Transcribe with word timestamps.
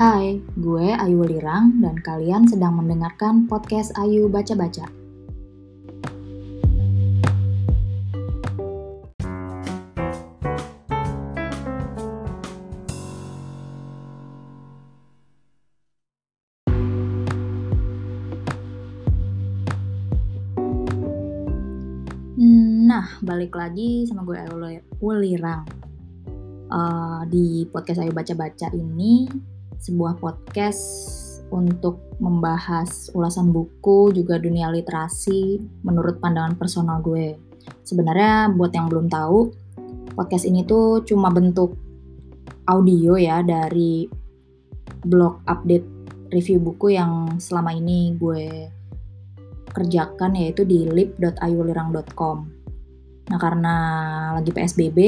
Hai, 0.00 0.40
gue 0.56 0.96
Ayu 0.96 1.28
Lirang 1.28 1.76
dan 1.84 2.00
kalian 2.00 2.48
sedang 2.48 2.80
mendengarkan 2.80 3.44
podcast 3.44 3.92
Ayu 4.00 4.32
Baca-Baca. 4.32 4.88
Nah, 22.40 23.20
balik 23.20 23.52
lagi 23.52 24.08
sama 24.08 24.24
gue 24.24 24.40
Ayu 24.40 25.12
Lirang. 25.20 25.68
Uh, 26.72 27.20
di 27.28 27.68
podcast 27.68 28.00
Ayu 28.00 28.16
Baca-Baca 28.16 28.72
ini 28.72 29.28
sebuah 29.80 30.20
podcast 30.20 30.82
untuk 31.50 31.98
membahas 32.22 33.10
ulasan 33.16 33.50
buku 33.50 34.14
juga 34.14 34.38
dunia 34.38 34.70
literasi 34.70 35.58
menurut 35.82 36.22
pandangan 36.22 36.54
personal 36.54 37.02
gue. 37.02 37.34
Sebenarnya 37.82 38.54
buat 38.54 38.70
yang 38.70 38.86
belum 38.86 39.10
tahu, 39.10 39.50
podcast 40.14 40.46
ini 40.46 40.62
tuh 40.62 41.02
cuma 41.08 41.32
bentuk 41.32 41.74
audio 42.70 43.18
ya 43.18 43.42
dari 43.42 44.06
blog 45.02 45.42
update 45.48 45.86
review 46.30 46.62
buku 46.62 46.94
yang 46.94 47.40
selama 47.42 47.74
ini 47.74 48.14
gue 48.14 48.70
kerjakan 49.74 50.38
yaitu 50.38 50.62
di 50.62 50.86
lip.ayulirang.com. 50.86 52.36
Nah 53.30 53.38
karena 53.38 53.74
lagi 54.38 54.50
PSBB, 54.50 54.98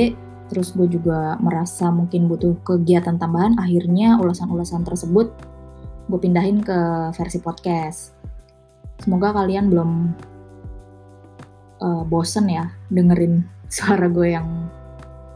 terus 0.53 0.77
gue 0.77 0.85
juga 0.85 1.41
merasa 1.41 1.89
mungkin 1.89 2.29
butuh 2.29 2.61
kegiatan 2.61 3.17
tambahan 3.17 3.57
akhirnya 3.57 4.21
ulasan-ulasan 4.21 4.85
tersebut 4.85 5.33
gue 6.13 6.19
pindahin 6.21 6.61
ke 6.61 6.77
versi 7.17 7.41
podcast. 7.41 8.13
Semoga 9.01 9.33
kalian 9.33 9.73
belum 9.73 9.91
uh, 11.81 12.05
bosen 12.05 12.53
ya 12.53 12.69
dengerin 12.93 13.49
suara 13.73 14.13
gue 14.13 14.37
yang 14.37 14.69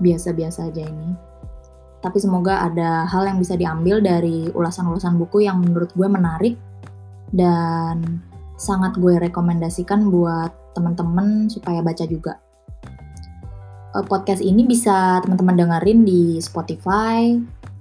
biasa-biasa 0.05 0.69
aja 0.69 0.85
ini. 0.85 1.17
Tapi 2.05 2.19
semoga 2.21 2.61
ada 2.61 3.09
hal 3.09 3.25
yang 3.25 3.41
bisa 3.41 3.57
diambil 3.57 4.05
dari 4.05 4.53
ulasan-ulasan 4.53 5.17
buku 5.17 5.49
yang 5.49 5.65
menurut 5.65 5.91
gue 5.97 6.07
menarik 6.07 6.55
dan 7.33 8.21
sangat 8.61 9.01
gue 9.01 9.17
rekomendasikan 9.17 10.13
buat 10.13 10.77
teman-teman 10.77 11.49
supaya 11.49 11.81
baca 11.81 12.05
juga 12.05 12.46
podcast 14.05 14.45
ini 14.45 14.69
bisa 14.69 15.25
teman-teman 15.25 15.57
dengerin 15.57 16.05
di 16.05 16.37
Spotify, 16.43 17.33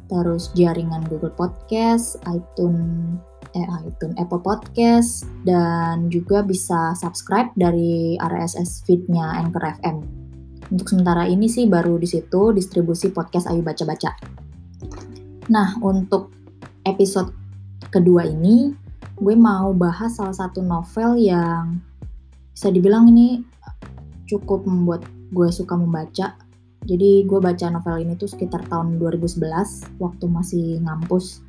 terus 0.07 0.53
jaringan 0.55 1.03
Google 1.11 1.33
Podcast, 1.33 2.21
iTunes, 2.29 3.19
eh 3.57 3.67
iTunes, 3.83 4.15
Apple 4.21 4.39
Podcast, 4.39 5.25
dan 5.43 6.07
juga 6.13 6.45
bisa 6.45 6.93
subscribe 6.95 7.51
dari 7.57 8.15
RSS 8.21 8.85
feed-nya 8.85 9.43
Anchor 9.43 9.65
FM. 9.81 9.97
Untuk 10.71 10.87
sementara 10.89 11.25
ini 11.29 11.49
sih 11.49 11.65
baru 11.65 11.97
di 11.97 12.09
situ 12.09 12.53
distribusi 12.53 13.09
podcast 13.13 13.49
Ayu 13.49 13.61
Baca 13.61 13.85
Baca. 13.85 14.11
Nah, 15.49 15.77
untuk 15.81 16.33
episode 16.85 17.29
kedua 17.93 18.25
ini, 18.25 18.73
gue 19.15 19.35
mau 19.37 19.71
bahas 19.71 20.17
salah 20.17 20.33
satu 20.33 20.59
novel 20.65 21.21
yang 21.21 21.79
bisa 22.51 22.73
dibilang 22.73 23.07
ini 23.07 23.45
cukup 24.25 24.65
membuat 24.65 25.05
gue 25.31 25.49
suka 25.49 25.77
membaca. 25.77 26.37
Jadi 26.85 27.25
gue 27.25 27.39
baca 27.41 27.65
novel 27.73 28.05
ini 28.05 28.13
tuh 28.13 28.29
sekitar 28.29 28.69
tahun 28.69 29.01
2011 29.01 29.97
waktu 29.97 30.25
masih 30.29 30.65
ngampus 30.85 31.41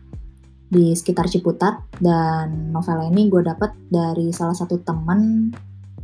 di 0.66 0.96
sekitar 0.96 1.30
Ciputat 1.30 1.84
dan 2.00 2.72
novel 2.72 3.12
ini 3.12 3.28
gue 3.28 3.44
dapet 3.44 3.70
dari 3.86 4.32
salah 4.32 4.56
satu 4.56 4.80
temen 4.80 5.52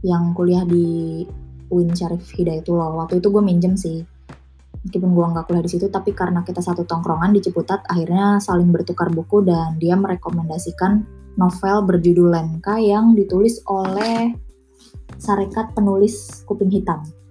yang 0.04 0.36
kuliah 0.36 0.62
di 0.68 1.24
UIN 1.72 1.96
Syarif 1.96 2.28
Hidayatullah. 2.36 2.92
Waktu 2.92 3.24
itu 3.24 3.32
gue 3.32 3.42
minjem 3.42 3.74
sih. 3.74 4.04
Meskipun 4.82 5.14
gue 5.14 5.24
nggak 5.24 5.46
kuliah 5.46 5.64
di 5.64 5.70
situ, 5.70 5.86
tapi 5.88 6.10
karena 6.10 6.42
kita 6.42 6.58
satu 6.58 6.82
tongkrongan 6.82 7.30
di 7.32 7.40
Ciputat, 7.40 7.86
akhirnya 7.86 8.42
saling 8.42 8.68
bertukar 8.74 9.14
buku 9.14 9.46
dan 9.46 9.78
dia 9.78 9.94
merekomendasikan 9.94 11.06
novel 11.38 11.86
berjudul 11.86 12.34
Lenka 12.34 12.82
yang 12.82 13.14
ditulis 13.14 13.62
oleh 13.70 14.34
Sarekat 15.22 15.70
Penulis 15.78 16.42
Kuping 16.44 16.68
Hitam. 16.68 17.21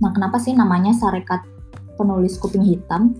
Nah, 0.00 0.10
kenapa 0.12 0.36
sih 0.36 0.52
namanya 0.52 0.92
Sarekat 0.92 1.44
Penulis 1.96 2.36
Kuping 2.36 2.64
Hitam? 2.64 3.16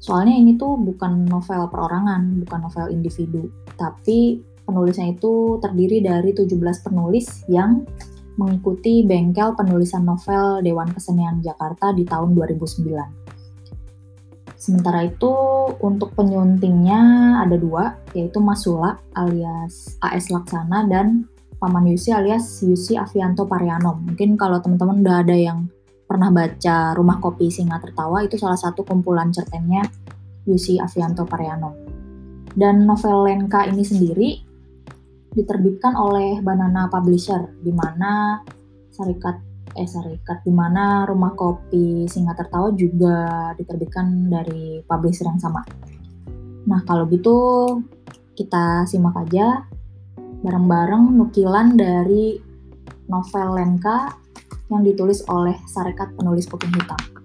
Soalnya 0.00 0.32
ini 0.32 0.56
tuh 0.56 0.80
bukan 0.80 1.28
novel 1.28 1.68
perorangan, 1.68 2.40
bukan 2.46 2.58
novel 2.64 2.86
individu, 2.88 3.52
tapi 3.76 4.40
penulisnya 4.64 5.12
itu 5.12 5.60
terdiri 5.60 6.00
dari 6.00 6.32
17 6.32 6.56
penulis 6.80 7.44
yang 7.52 7.84
mengikuti 8.40 9.04
bengkel 9.04 9.52
penulisan 9.52 10.08
novel 10.08 10.64
Dewan 10.64 10.88
Kesenian 10.96 11.44
Jakarta 11.44 11.92
di 11.92 12.08
tahun 12.08 12.32
2009. 12.32 13.20
Sementara 14.60 15.04
itu 15.04 15.32
untuk 15.80 16.16
penyuntingnya 16.16 17.00
ada 17.44 17.56
dua, 17.56 17.96
yaitu 18.12 18.40
Masula 18.40 19.00
alias 19.16 19.96
AS 20.00 20.28
Laksana 20.32 20.84
dan 20.88 21.28
Paman 21.60 21.88
Yusi 21.88 22.12
alias 22.12 22.64
Yusi 22.64 22.96
Avianto 22.96 23.44
Pariano. 23.44 24.00
Mungkin 24.04 24.36
kalau 24.36 24.60
teman-teman 24.60 25.04
udah 25.04 25.16
ada 25.24 25.36
yang 25.36 25.68
pernah 26.10 26.34
baca 26.34 26.90
Rumah 26.98 27.22
Kopi 27.22 27.54
Singa 27.54 27.78
Tertawa 27.78 28.26
itu 28.26 28.34
salah 28.34 28.58
satu 28.58 28.82
kumpulan 28.82 29.30
cerpennya 29.30 29.86
Yusi 30.42 30.82
Avianto 30.82 31.22
Pariano. 31.22 31.70
Dan 32.50 32.82
novel 32.82 33.30
Lenka 33.30 33.62
ini 33.70 33.86
sendiri 33.86 34.30
diterbitkan 35.30 35.94
oleh 35.94 36.42
Banana 36.42 36.90
Publisher 36.90 37.54
di 37.62 37.70
mana 37.70 38.42
Serikat 38.90 39.38
eh 39.78 39.86
Serikat 39.86 40.42
di 40.42 40.50
mana 40.50 41.06
Rumah 41.06 41.38
Kopi 41.38 42.10
Singa 42.10 42.34
Tertawa 42.34 42.74
juga 42.74 43.54
diterbitkan 43.54 44.26
dari 44.26 44.82
publisher 44.82 45.30
yang 45.30 45.38
sama. 45.38 45.62
Nah, 46.66 46.82
kalau 46.82 47.06
gitu 47.06 47.38
kita 48.34 48.82
simak 48.90 49.14
aja 49.14 49.62
bareng-bareng 50.42 51.14
nukilan 51.14 51.78
dari 51.78 52.34
novel 53.06 53.48
Lenka 53.54 54.19
yang 54.70 54.86
ditulis 54.86 55.26
oleh 55.26 55.58
Sarekat 55.66 56.14
Penulis 56.14 56.46
Kuping 56.46 56.70
Hitam. 56.70 57.20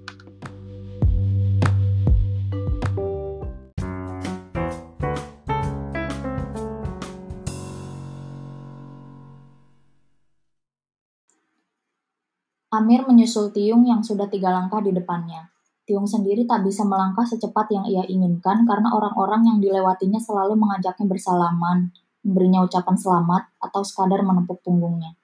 Amir 12.75 13.07
menyusul 13.07 13.55
Tiung 13.55 13.88
yang 13.88 14.03
sudah 14.03 14.28
tiga 14.28 14.51
langkah 14.51 14.84
di 14.84 14.91
depannya. 14.91 15.47
Tiung 15.88 16.09
sendiri 16.09 16.44
tak 16.44 16.67
bisa 16.67 16.84
melangkah 16.84 17.23
secepat 17.23 17.72
yang 17.72 17.88
ia 17.88 18.03
inginkan 18.03 18.67
karena 18.67 18.91
orang-orang 18.91 19.47
yang 19.47 19.57
dilewatinya 19.63 20.19
selalu 20.19 20.59
mengajaknya 20.59 21.07
bersalaman, 21.07 21.95
memberinya 22.25 22.67
ucapan 22.67 23.00
selamat, 23.00 23.47
atau 23.63 23.79
sekadar 23.85 24.28
menepuk 24.28 24.59
punggungnya. 24.59 25.16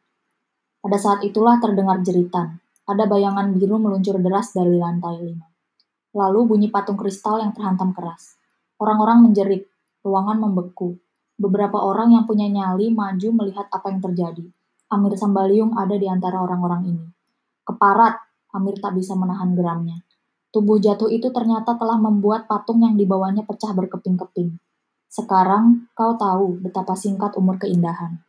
Pada 0.82 0.98
saat 0.98 1.22
itulah 1.22 1.62
terdengar 1.62 2.02
jeritan. 2.02 2.58
Ada 2.90 3.06
bayangan 3.06 3.54
biru 3.54 3.78
meluncur 3.78 4.18
deras 4.18 4.50
dari 4.50 4.82
lantai 4.82 5.22
lima. 5.22 5.46
Lalu 6.18 6.40
bunyi 6.50 6.68
patung 6.74 6.98
kristal 6.98 7.38
yang 7.38 7.54
terhantam 7.54 7.94
keras. 7.94 8.36
Orang-orang 8.82 9.30
menjerit, 9.30 9.70
ruangan 10.02 10.42
membeku. 10.42 10.98
Beberapa 11.38 11.78
orang 11.78 12.18
yang 12.18 12.26
punya 12.26 12.50
nyali 12.50 12.90
maju 12.90 13.30
melihat 13.46 13.70
apa 13.70 13.94
yang 13.94 14.02
terjadi. 14.02 14.46
Amir 14.90 15.14
Sambaliung 15.16 15.78
ada 15.78 15.94
di 15.96 16.10
antara 16.10 16.42
orang-orang 16.42 16.90
ini. 16.90 17.06
Keparat, 17.62 18.18
Amir 18.52 18.82
tak 18.82 18.98
bisa 18.98 19.14
menahan 19.14 19.54
geramnya. 19.54 20.02
Tubuh 20.52 20.82
jatuh 20.84 21.08
itu 21.08 21.32
ternyata 21.32 21.80
telah 21.80 21.96
membuat 21.96 22.50
patung 22.50 22.84
yang 22.84 23.00
dibawanya 23.00 23.48
pecah 23.48 23.72
berkeping-keping. 23.72 24.60
Sekarang 25.08 25.88
kau 25.96 26.20
tahu 26.20 26.60
betapa 26.60 26.98
singkat 26.98 27.38
umur 27.40 27.56
keindahan. 27.56 28.20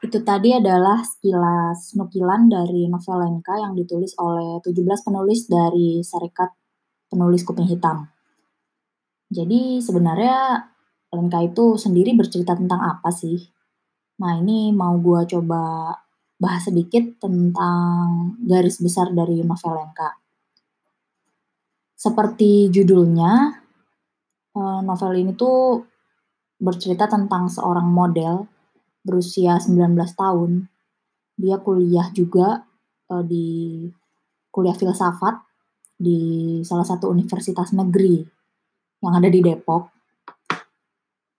Itu 0.00 0.24
tadi 0.24 0.56
adalah 0.56 1.04
sekilas 1.04 1.92
nukilan 1.92 2.48
dari 2.48 2.88
novel 2.88 3.20
Lenka 3.20 3.52
yang 3.60 3.76
ditulis 3.76 4.16
oleh 4.16 4.56
17 4.64 5.04
penulis 5.04 5.44
dari 5.44 6.00
Serikat 6.00 6.48
Penulis 7.12 7.44
Kuping 7.44 7.68
Hitam. 7.68 8.08
Jadi 9.28 9.84
sebenarnya 9.84 10.64
Lenka 11.12 11.44
itu 11.44 11.76
sendiri 11.76 12.16
bercerita 12.16 12.56
tentang 12.56 12.80
apa 12.80 13.12
sih? 13.12 13.36
Nah 14.24 14.40
ini 14.40 14.72
mau 14.72 14.96
gue 14.96 15.36
coba 15.36 15.92
bahas 16.40 16.72
sedikit 16.72 17.20
tentang 17.20 18.40
garis 18.40 18.80
besar 18.80 19.12
dari 19.12 19.44
novel 19.44 19.84
Lenka. 19.84 20.16
Seperti 21.92 22.72
judulnya, 22.72 23.52
eh, 24.56 24.80
novel 24.80 25.12
ini 25.20 25.36
tuh 25.36 25.84
bercerita 26.56 27.04
tentang 27.04 27.52
seorang 27.52 27.84
model 27.84 28.48
berusia 29.00 29.56
19 29.58 29.96
tahun. 30.14 30.68
Dia 31.40 31.56
kuliah 31.60 32.08
juga 32.12 32.64
uh, 33.08 33.24
di 33.24 33.88
kuliah 34.50 34.76
filsafat 34.76 35.40
di 36.00 36.60
salah 36.64 36.84
satu 36.84 37.12
universitas 37.12 37.72
negeri 37.76 38.24
yang 39.00 39.14
ada 39.16 39.28
di 39.28 39.40
Depok. 39.40 39.88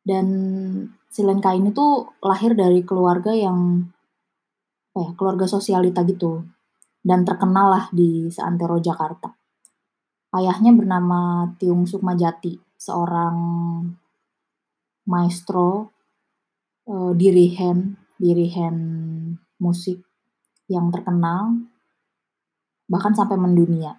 Dan 0.01 0.27
si 1.05 1.21
Lenka 1.21 1.53
ini 1.53 1.69
tuh 1.69 2.17
lahir 2.25 2.57
dari 2.57 2.81
keluarga 2.81 3.33
yang 3.33 3.85
ya, 4.97 5.13
keluarga 5.13 5.45
sosialita 5.45 6.01
gitu 6.09 6.41
dan 7.01 7.25
terkenal 7.25 7.67
lah 7.69 7.85
di 7.93 8.29
seantero 8.29 8.77
Jakarta. 8.81 9.33
Ayahnya 10.31 10.71
bernama 10.71 11.51
Tiung 11.59 11.83
Sukmajati, 11.83 12.55
seorang 12.79 13.35
maestro 15.05 15.91
uh, 16.87 17.11
dirihen 17.13 17.97
dirihen 18.21 18.77
musik 19.57 20.01
yang 20.69 20.93
terkenal 20.93 21.57
bahkan 22.85 23.15
sampai 23.15 23.39
mendunia. 23.39 23.97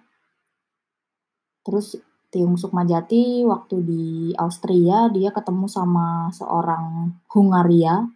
Terus 1.63 1.97
Tiung 2.33 2.57
Sukmajati 2.57 3.45
waktu 3.45 3.75
di 3.85 4.05
Austria 4.37 5.09
dia 5.09 5.29
ketemu 5.29 5.69
sama 5.69 6.33
seorang 6.33 7.13
Hungaria 7.29 8.09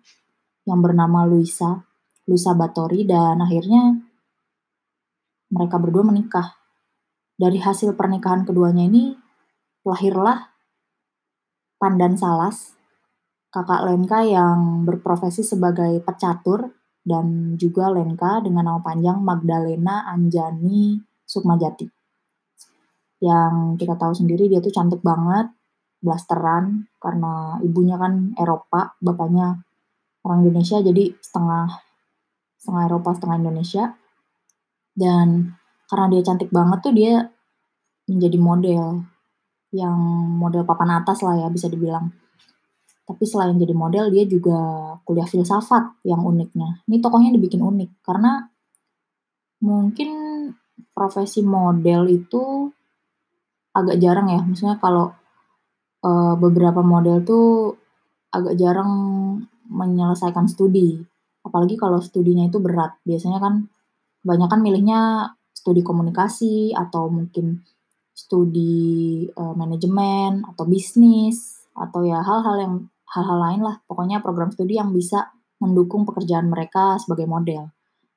yang 0.65 0.79
bernama 0.81 1.25
Luisa, 1.25 1.85
Luisa 2.25 2.57
Batori 2.57 3.05
dan 3.05 3.41
akhirnya 3.41 3.93
mereka 5.49 5.77
berdua 5.81 6.05
menikah. 6.05 6.57
Dari 7.37 7.61
hasil 7.61 7.93
pernikahan 7.93 8.49
keduanya 8.49 8.89
ini 8.89 9.13
lahirlah 9.85 10.49
Pandan 11.77 12.17
Salas, 12.17 12.76
kakak 13.49 13.87
Lenka 13.87 14.23
yang 14.23 14.83
berprofesi 14.83 15.41
sebagai 15.41 16.03
pecatur 16.03 16.71
dan 17.03 17.55
juga 17.55 17.87
Lenka 17.91 18.43
dengan 18.43 18.67
nama 18.67 18.81
panjang 18.83 19.23
Magdalena 19.23 20.07
Anjani 20.07 20.99
Sukmajati 21.23 21.97
yang 23.17 23.77
kita 23.81 23.97
tahu 23.97 24.13
sendiri 24.13 24.45
dia 24.45 24.61
tuh 24.61 24.73
cantik 24.73 25.01
banget, 25.01 25.49
blasteran 26.01 26.85
karena 27.01 27.57
ibunya 27.65 27.97
kan 27.97 28.37
Eropa, 28.37 28.93
bapaknya 29.01 29.57
orang 30.21 30.45
Indonesia 30.45 30.77
jadi 30.85 31.17
setengah 31.17 31.65
setengah 32.61 32.83
Eropa, 32.89 33.09
setengah 33.17 33.37
Indonesia. 33.41 33.83
Dan 34.97 35.53
karena 35.89 36.05
dia 36.09 36.21
cantik 36.25 36.49
banget 36.49 36.79
tuh 36.81 36.93
dia 36.93 37.13
menjadi 38.09 38.37
model 38.41 38.83
yang 39.73 39.97
model 40.41 40.65
papan 40.65 41.01
atas 41.01 41.21
lah 41.21 41.37
ya 41.37 41.47
bisa 41.53 41.69
dibilang. 41.69 42.09
Tapi 43.07 43.23
selain 43.23 43.55
jadi 43.55 43.71
model 43.71 44.11
dia 44.11 44.27
juga 44.27 44.59
kuliah 45.07 45.23
filsafat 45.23 46.03
yang 46.03 46.27
uniknya. 46.27 46.83
Ini 46.91 46.99
tokohnya 46.99 47.31
dibikin 47.31 47.63
unik 47.63 48.03
karena 48.03 48.43
mungkin 49.63 50.11
profesi 50.91 51.39
model 51.41 52.11
itu 52.11 52.67
agak 53.71 53.95
jarang 54.01 54.27
ya, 54.27 54.41
misalnya 54.43 54.77
kalau 54.81 55.13
uh, 56.03 56.35
beberapa 56.35 56.81
model 56.81 57.23
tuh 57.23 57.77
agak 58.33 58.57
jarang 58.59 58.91
menyelesaikan 59.71 60.49
studi, 60.51 60.99
apalagi 61.45 61.79
kalau 61.79 62.01
studinya 62.03 62.43
itu 62.43 62.59
berat. 62.59 62.97
Biasanya 63.07 63.39
kan 63.39 63.71
kebanyakan 64.25 64.59
milihnya 64.59 65.31
studi 65.53 65.85
komunikasi 65.85 66.75
atau 66.75 67.07
mungkin 67.07 67.63
studi 68.17 69.29
uh, 69.37 69.53
manajemen 69.53 70.41
atau 70.43 70.65
bisnis 70.65 71.61
atau 71.77 72.01
ya 72.01 72.25
hal-hal 72.25 72.55
yang 72.57 72.75
hal-hal 73.15 73.37
lain 73.39 73.61
lah. 73.63 73.75
Pokoknya 73.87 74.19
program 74.19 74.51
studi 74.51 74.75
yang 74.75 74.91
bisa 74.91 75.31
mendukung 75.63 76.05
pekerjaan 76.05 76.51
mereka 76.51 76.99
sebagai 77.01 77.25
model. 77.25 77.71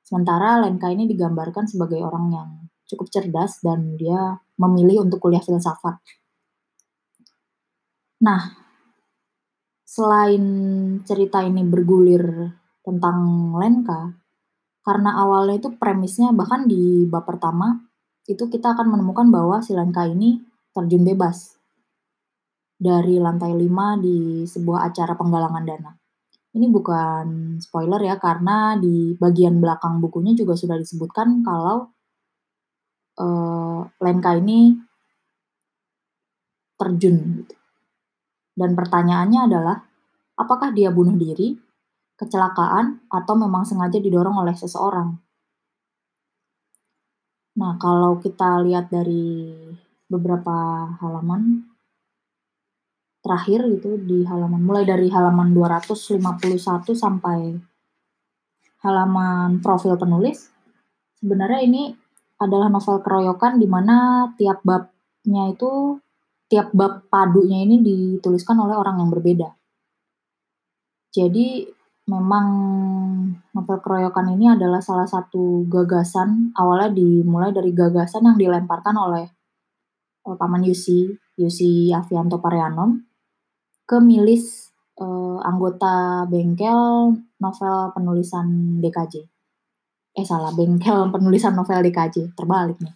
Sementara 0.04 0.58
Lenka 0.58 0.90
ini 0.90 1.06
digambarkan 1.06 1.70
sebagai 1.70 2.02
orang 2.02 2.26
yang 2.34 2.48
cukup 2.90 3.06
cerdas 3.08 3.62
dan 3.62 3.94
dia 3.94 4.42
memilih 4.58 5.06
untuk 5.06 5.22
kuliah 5.22 5.40
filsafat. 5.40 6.02
Nah, 8.20 8.52
selain 9.86 10.42
cerita 11.06 11.40
ini 11.46 11.62
bergulir 11.62 12.52
tentang 12.82 13.54
Lenka, 13.56 14.18
karena 14.82 15.22
awalnya 15.22 15.62
itu 15.62 15.70
premisnya 15.78 16.34
bahkan 16.34 16.66
di 16.66 17.06
bab 17.06 17.28
pertama 17.28 17.78
itu 18.28 18.48
kita 18.48 18.74
akan 18.74 18.98
menemukan 18.98 19.28
bahwa 19.28 19.62
si 19.62 19.76
Lenka 19.76 20.08
ini 20.08 20.40
terjun 20.72 21.04
bebas 21.04 21.59
dari 22.80 23.20
lantai 23.20 23.52
5 23.52 24.00
di 24.00 24.48
sebuah 24.48 24.88
acara 24.88 25.12
penggalangan 25.12 25.64
dana. 25.68 25.92
Ini 26.56 26.66
bukan 26.72 27.60
spoiler 27.60 28.00
ya, 28.00 28.16
karena 28.16 28.74
di 28.80 29.12
bagian 29.20 29.60
belakang 29.60 30.00
bukunya 30.00 30.32
juga 30.32 30.56
sudah 30.56 30.80
disebutkan 30.80 31.44
kalau 31.44 31.92
uh, 33.20 33.84
Lenka 34.00 34.32
ini 34.40 34.74
terjun 36.80 37.44
gitu. 37.44 37.54
Dan 38.56 38.72
pertanyaannya 38.72 39.40
adalah 39.46 39.76
apakah 40.40 40.72
dia 40.72 40.88
bunuh 40.88 41.14
diri, 41.14 41.54
kecelakaan, 42.16 43.06
atau 43.12 43.36
memang 43.36 43.68
sengaja 43.68 44.00
didorong 44.00 44.40
oleh 44.40 44.56
seseorang? 44.56 45.20
Nah, 47.60 47.76
kalau 47.76 48.16
kita 48.18 48.64
lihat 48.64 48.88
dari 48.88 49.52
beberapa 50.10 50.88
halaman 50.98 51.69
terakhir 53.30 53.62
gitu 53.78 53.94
di 54.02 54.26
halaman 54.26 54.58
mulai 54.58 54.82
dari 54.82 55.06
halaman 55.06 55.54
251 55.54 56.18
sampai 56.98 57.54
halaman 58.82 59.62
profil 59.62 59.94
penulis 59.94 60.50
sebenarnya 61.22 61.62
ini 61.62 61.94
adalah 62.42 62.72
novel 62.72 63.04
keroyokan 63.04 63.60
di 63.60 63.68
mana 63.70 64.26
tiap 64.34 64.64
babnya 64.66 65.52
itu 65.52 66.00
tiap 66.50 66.72
bab 66.74 67.06
padunya 67.06 67.62
ini 67.62 67.78
dituliskan 67.78 68.58
oleh 68.58 68.74
orang 68.74 68.98
yang 68.98 69.12
berbeda. 69.12 69.54
Jadi 71.14 71.68
memang 72.10 72.48
novel 73.54 73.78
keroyokan 73.78 74.34
ini 74.34 74.50
adalah 74.50 74.82
salah 74.82 75.06
satu 75.06 75.68
gagasan 75.70 76.50
awalnya 76.58 76.90
dimulai 76.90 77.54
dari 77.54 77.70
gagasan 77.70 78.26
yang 78.26 78.38
dilemparkan 78.40 78.96
oleh 78.98 79.30
uh, 80.26 80.34
Paman 80.34 80.66
Yusi, 80.66 81.12
Yusi 81.38 81.94
Avianto 81.94 82.42
Parianon 82.42 83.09
ke 83.90 83.98
milis 83.98 84.70
uh, 85.02 85.42
anggota 85.42 86.22
bengkel 86.30 87.18
novel 87.42 87.76
penulisan 87.90 88.78
DKJ 88.78 89.26
eh 90.14 90.26
salah 90.26 90.54
bengkel 90.54 91.08
penulisan 91.14 91.58
novel 91.58 91.82
DKJ 91.82 92.38
terbalik 92.38 92.78
nih 92.78 92.94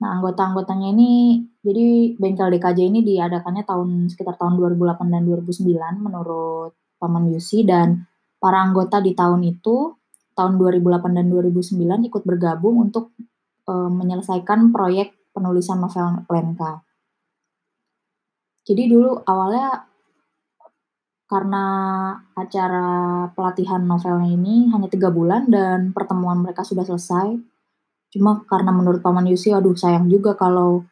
nah 0.00 0.18
anggota-anggotanya 0.18 0.96
ini 0.96 1.44
jadi 1.60 2.16
bengkel 2.16 2.48
DKJ 2.56 2.80
ini 2.88 3.04
diadakannya 3.04 3.62
tahun 3.68 4.08
sekitar 4.08 4.40
tahun 4.40 4.56
2008 4.56 5.12
dan 5.12 5.22
2009 5.28 5.68
menurut 6.00 6.72
Paman 6.96 7.30
Yusi 7.30 7.62
dan 7.62 8.08
para 8.42 8.58
anggota 8.58 8.98
di 8.98 9.14
tahun 9.14 9.46
itu 9.46 9.94
tahun 10.34 10.58
2008 10.58 11.18
dan 11.18 11.26
2009 11.30 12.08
ikut 12.08 12.22
bergabung 12.26 12.90
untuk 12.90 13.14
e, 13.68 13.72
menyelesaikan 13.72 14.74
proyek 14.74 15.14
penulisan 15.30 15.78
novel 15.78 16.26
Lenka. 16.26 16.82
Jadi 18.62 18.82
dulu 18.86 19.18
awalnya 19.26 19.90
karena 21.26 21.64
acara 22.36 23.24
pelatihan 23.32 23.80
novelnya 23.82 24.36
ini 24.36 24.68
hanya 24.68 24.86
tiga 24.92 25.08
bulan 25.08 25.48
dan 25.48 25.90
pertemuan 25.96 26.44
mereka 26.44 26.60
sudah 26.60 26.84
selesai. 26.84 27.40
Cuma 28.12 28.44
karena 28.44 28.68
menurut 28.68 29.00
Paman 29.00 29.24
Yusi, 29.24 29.48
aduh 29.50 29.72
sayang 29.72 30.12
juga 30.12 30.36
kalau 30.36 30.84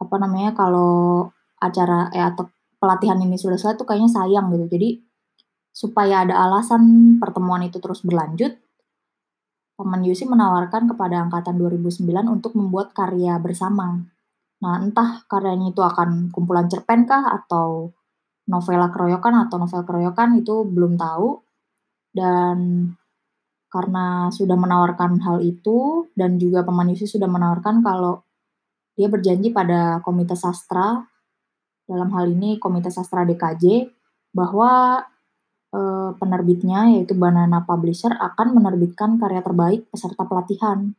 apa 0.00 0.16
namanya 0.18 0.50
kalau 0.58 1.30
acara 1.62 2.10
eh 2.10 2.24
atau 2.24 2.50
pelatihan 2.82 3.20
ini 3.22 3.38
sudah 3.38 3.54
selesai 3.54 3.78
tuh 3.78 3.86
kayaknya 3.86 4.10
sayang 4.10 4.50
gitu. 4.50 4.66
Jadi 4.74 4.98
supaya 5.70 6.26
ada 6.26 6.34
alasan 6.50 7.16
pertemuan 7.22 7.62
itu 7.62 7.78
terus 7.78 8.02
berlanjut, 8.02 8.58
Paman 9.78 10.02
Yusi 10.02 10.26
menawarkan 10.26 10.90
kepada 10.90 11.24
angkatan 11.24 11.56
2009 11.56 12.04
untuk 12.26 12.58
membuat 12.58 12.90
karya 12.92 13.38
bersama. 13.38 14.02
Nah, 14.60 14.76
entah 14.84 15.24
karyanya 15.24 15.72
itu 15.72 15.80
akan 15.80 16.28
kumpulan 16.28 16.68
cerpen 16.68 17.08
kah 17.08 17.24
atau 17.32 17.92
novela 18.50 18.92
keroyokan 18.92 19.48
atau 19.48 19.56
novel 19.56 19.82
keroyokan 19.86 20.36
itu 20.42 20.66
belum 20.68 21.00
tahu 21.00 21.40
dan 22.12 22.90
karena 23.70 24.28
sudah 24.34 24.58
menawarkan 24.58 25.22
hal 25.22 25.38
itu 25.40 26.10
dan 26.18 26.36
juga 26.36 26.66
pemanusi 26.66 27.06
sudah 27.06 27.30
menawarkan 27.30 27.80
kalau 27.86 28.26
dia 28.98 29.06
berjanji 29.06 29.54
pada 29.54 30.02
komite 30.02 30.34
sastra 30.34 30.98
dalam 31.86 32.10
hal 32.10 32.26
ini 32.34 32.58
komite 32.58 32.90
sastra 32.90 33.22
DKJ 33.22 33.86
bahwa 34.34 35.02
e, 35.70 35.80
penerbitnya 36.18 36.90
yaitu 36.98 37.14
Banana 37.14 37.62
Publisher 37.62 38.10
akan 38.18 38.58
menerbitkan 38.58 39.16
karya 39.22 39.42
terbaik 39.42 39.86
peserta 39.90 40.26
pelatihan. 40.26 40.90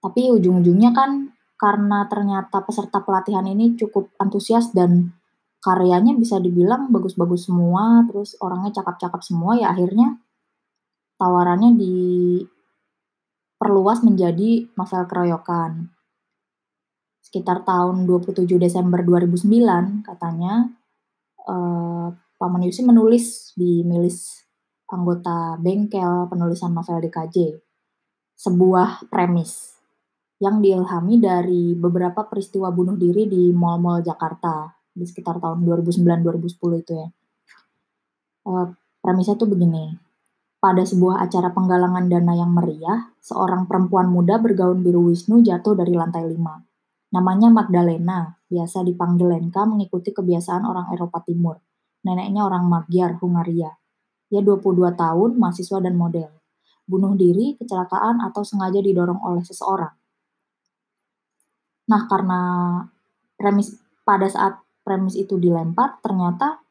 Tapi 0.00 0.32
ujung-ujungnya 0.32 0.94
kan 0.94 1.34
karena 1.60 2.08
ternyata 2.08 2.64
peserta 2.64 3.04
pelatihan 3.04 3.44
ini 3.44 3.76
cukup 3.76 4.08
antusias 4.16 4.72
dan 4.72 5.12
karyanya 5.60 6.16
bisa 6.16 6.40
dibilang 6.40 6.88
bagus-bagus 6.88 7.52
semua, 7.52 8.00
terus 8.08 8.32
orangnya 8.40 8.80
cakep-cakep 8.80 9.20
semua, 9.20 9.60
ya 9.60 9.68
akhirnya 9.68 10.16
tawarannya 11.20 11.76
diperluas 11.76 12.48
menjadi 14.08 14.72
novel 14.72 15.04
keroyokan. 15.04 15.92
sekitar 17.20 17.60
tahun 17.62 18.10
27 18.10 18.58
Desember 18.58 19.06
2009 19.06 20.02
katanya 20.02 20.66
uh, 21.46 22.10
Paman 22.40 22.64
Yusi 22.66 22.82
menulis 22.82 23.54
di 23.54 23.86
milis 23.86 24.42
anggota 24.90 25.54
bengkel 25.62 26.26
penulisan 26.26 26.74
novel 26.74 26.98
DKJ 26.98 27.54
sebuah 28.34 29.06
premis 29.06 29.69
yang 30.40 30.64
diilhami 30.64 31.20
dari 31.20 31.76
beberapa 31.76 32.24
peristiwa 32.24 32.72
bunuh 32.72 32.96
diri 32.96 33.28
di 33.28 33.52
mal-mal 33.52 34.00
Jakarta 34.00 34.72
di 34.88 35.04
sekitar 35.04 35.36
tahun 35.36 35.62
2009-2010 35.68 36.80
itu 36.80 36.92
ya. 36.96 37.08
Uh, 38.48 38.72
premisnya 39.04 39.36
tuh 39.36 39.52
begini, 39.52 40.00
pada 40.60 40.80
sebuah 40.84 41.24
acara 41.24 41.52
penggalangan 41.52 42.08
dana 42.08 42.32
yang 42.36 42.52
meriah, 42.56 43.12
seorang 43.20 43.68
perempuan 43.68 44.08
muda 44.08 44.40
bergaun 44.40 44.80
biru 44.80 45.12
Wisnu 45.12 45.44
jatuh 45.44 45.76
dari 45.76 45.92
lantai 45.92 46.24
lima. 46.24 46.56
Namanya 47.12 47.52
Magdalena, 47.52 48.40
biasa 48.48 48.80
dipanggil 48.80 49.28
Lenka 49.28 49.68
mengikuti 49.68 50.12
kebiasaan 50.12 50.64
orang 50.64 50.88
Eropa 50.96 51.20
Timur. 51.20 51.60
Neneknya 52.00 52.48
orang 52.48 52.64
Magyar, 52.64 53.20
Hungaria. 53.20 53.76
Ia 54.32 54.40
22 54.40 54.94
tahun, 54.96 55.36
mahasiswa 55.36 55.84
dan 55.84 56.00
model. 56.00 56.32
Bunuh 56.88 57.12
diri, 57.12 57.60
kecelakaan, 57.60 58.24
atau 58.24 58.40
sengaja 58.40 58.80
didorong 58.80 59.20
oleh 59.20 59.44
seseorang. 59.44 59.99
Nah, 61.90 62.06
karena 62.06 62.40
premis 63.34 63.74
pada 64.06 64.30
saat 64.30 64.62
premis 64.86 65.18
itu 65.18 65.34
dilempar, 65.36 65.98
ternyata 65.98 66.62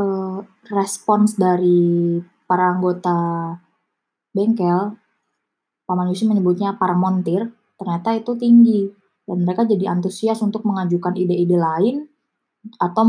eh, 0.00 0.38
respons 0.72 1.36
dari 1.36 2.16
para 2.48 2.72
anggota 2.72 3.18
bengkel, 4.32 4.96
Paman 5.86 6.10
Yusi 6.10 6.26
menyebutnya 6.26 6.74
para 6.74 6.98
montir, 6.98 7.52
ternyata 7.78 8.16
itu 8.16 8.34
tinggi. 8.34 8.90
Dan 9.26 9.42
mereka 9.42 9.66
jadi 9.66 9.90
antusias 9.90 10.42
untuk 10.42 10.62
mengajukan 10.66 11.14
ide-ide 11.18 11.58
lain 11.58 12.06
atau 12.78 13.02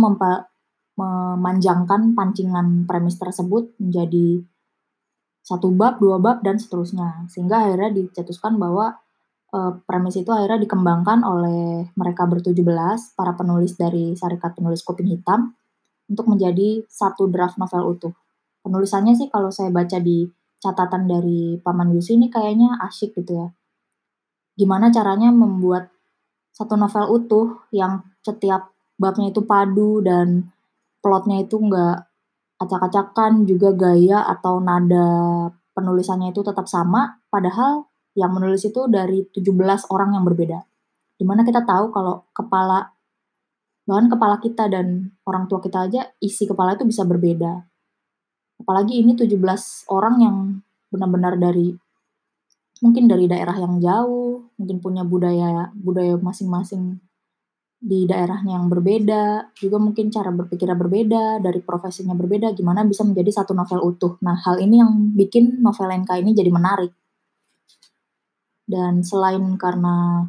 memanjangkan 0.97 2.13
pancingan 2.17 2.85
premis 2.89 3.17
tersebut 3.17 3.73
menjadi 3.81 4.41
satu 5.45 5.73
bab, 5.73 6.01
dua 6.01 6.17
bab, 6.21 6.41
dan 6.41 6.57
seterusnya. 6.57 7.25
Sehingga 7.29 7.65
akhirnya 7.65 7.93
dicetuskan 7.93 8.57
bahwa 8.57 8.97
uh, 9.53 9.79
premis 9.83 10.19
itu 10.19 10.29
akhirnya 10.33 10.63
dikembangkan 10.63 11.23
oleh 11.23 11.87
mereka 11.95 12.27
bertujuh 12.27 12.63
belas, 12.63 13.13
para 13.15 13.35
penulis 13.35 13.75
dari 13.75 14.15
Syarikat 14.17 14.57
Penulis 14.57 14.83
Kuping 14.83 15.07
Hitam, 15.07 15.55
untuk 16.07 16.25
menjadi 16.31 16.83
satu 16.87 17.27
draft 17.27 17.59
novel 17.59 17.95
utuh. 17.95 18.13
Penulisannya 18.63 19.15
sih 19.15 19.27
kalau 19.31 19.51
saya 19.51 19.71
baca 19.71 19.99
di 19.99 20.27
catatan 20.57 21.05
dari 21.05 21.59
Paman 21.61 21.93
Yusi 21.93 22.17
ini 22.17 22.27
kayaknya 22.27 22.79
asyik 22.83 23.15
gitu 23.15 23.37
ya. 23.37 23.47
Gimana 24.57 24.89
caranya 24.89 25.29
membuat 25.29 25.93
satu 26.49 26.73
novel 26.73 27.05
utuh 27.13 27.47
yang 27.69 28.01
setiap 28.25 28.73
babnya 28.97 29.29
itu 29.29 29.45
padu 29.45 30.01
dan 30.01 30.49
plotnya 31.05 31.45
itu 31.45 31.61
nggak 31.61 31.97
acak-acakan 32.57 33.45
juga 33.45 33.69
gaya 33.77 34.25
atau 34.25 34.57
nada 34.57 35.45
penulisannya 35.77 36.33
itu 36.33 36.41
tetap 36.41 36.65
sama 36.65 37.21
padahal 37.29 37.85
yang 38.17 38.33
menulis 38.33 38.65
itu 38.65 38.89
dari 38.89 39.29
17 39.29 39.93
orang 39.93 40.17
yang 40.17 40.25
berbeda. 40.25 40.59
Di 41.17 41.23
mana 41.25 41.45
kita 41.45 41.61
tahu 41.61 41.93
kalau 41.93 42.25
kepala, 42.33 42.89
bahkan 43.85 44.09
kepala 44.09 44.41
kita 44.41 44.65
dan 44.65 45.13
orang 45.29 45.45
tua 45.45 45.61
kita 45.61 45.85
aja, 45.85 46.01
isi 46.17 46.49
kepala 46.49 46.73
itu 46.73 46.89
bisa 46.89 47.05
berbeda. 47.05 47.61
Apalagi 48.57 48.97
ini 49.05 49.13
17 49.13 49.37
orang 49.93 50.15
yang 50.17 50.37
benar-benar 50.89 51.37
dari, 51.37 51.77
mungkin 52.81 53.05
dari 53.05 53.29
daerah 53.29 53.53
yang 53.53 53.77
jauh, 53.77 54.49
mungkin 54.57 54.81
punya 54.81 55.05
budaya 55.05 55.69
budaya 55.77 56.17
masing-masing 56.17 56.97
di 57.77 58.09
daerahnya 58.09 58.57
yang 58.57 58.73
berbeda, 58.73 59.53
juga 59.53 59.77
mungkin 59.77 60.09
cara 60.09 60.33
berpikirnya 60.33 60.73
berbeda, 60.73 61.37
dari 61.37 61.61
profesinya 61.61 62.17
berbeda, 62.17 62.57
gimana 62.57 62.81
bisa 62.81 63.05
menjadi 63.05 63.41
satu 63.41 63.53
novel 63.53 63.85
utuh. 63.85 64.17
Nah, 64.25 64.33
hal 64.33 64.57
ini 64.57 64.81
yang 64.81 65.13
bikin 65.13 65.61
novel 65.61 65.85
NK 65.93 66.09
ini 66.25 66.33
jadi 66.33 66.49
menarik. 66.49 66.89
Dan 68.67 68.99
selain 68.99 69.55
karena 69.55 70.27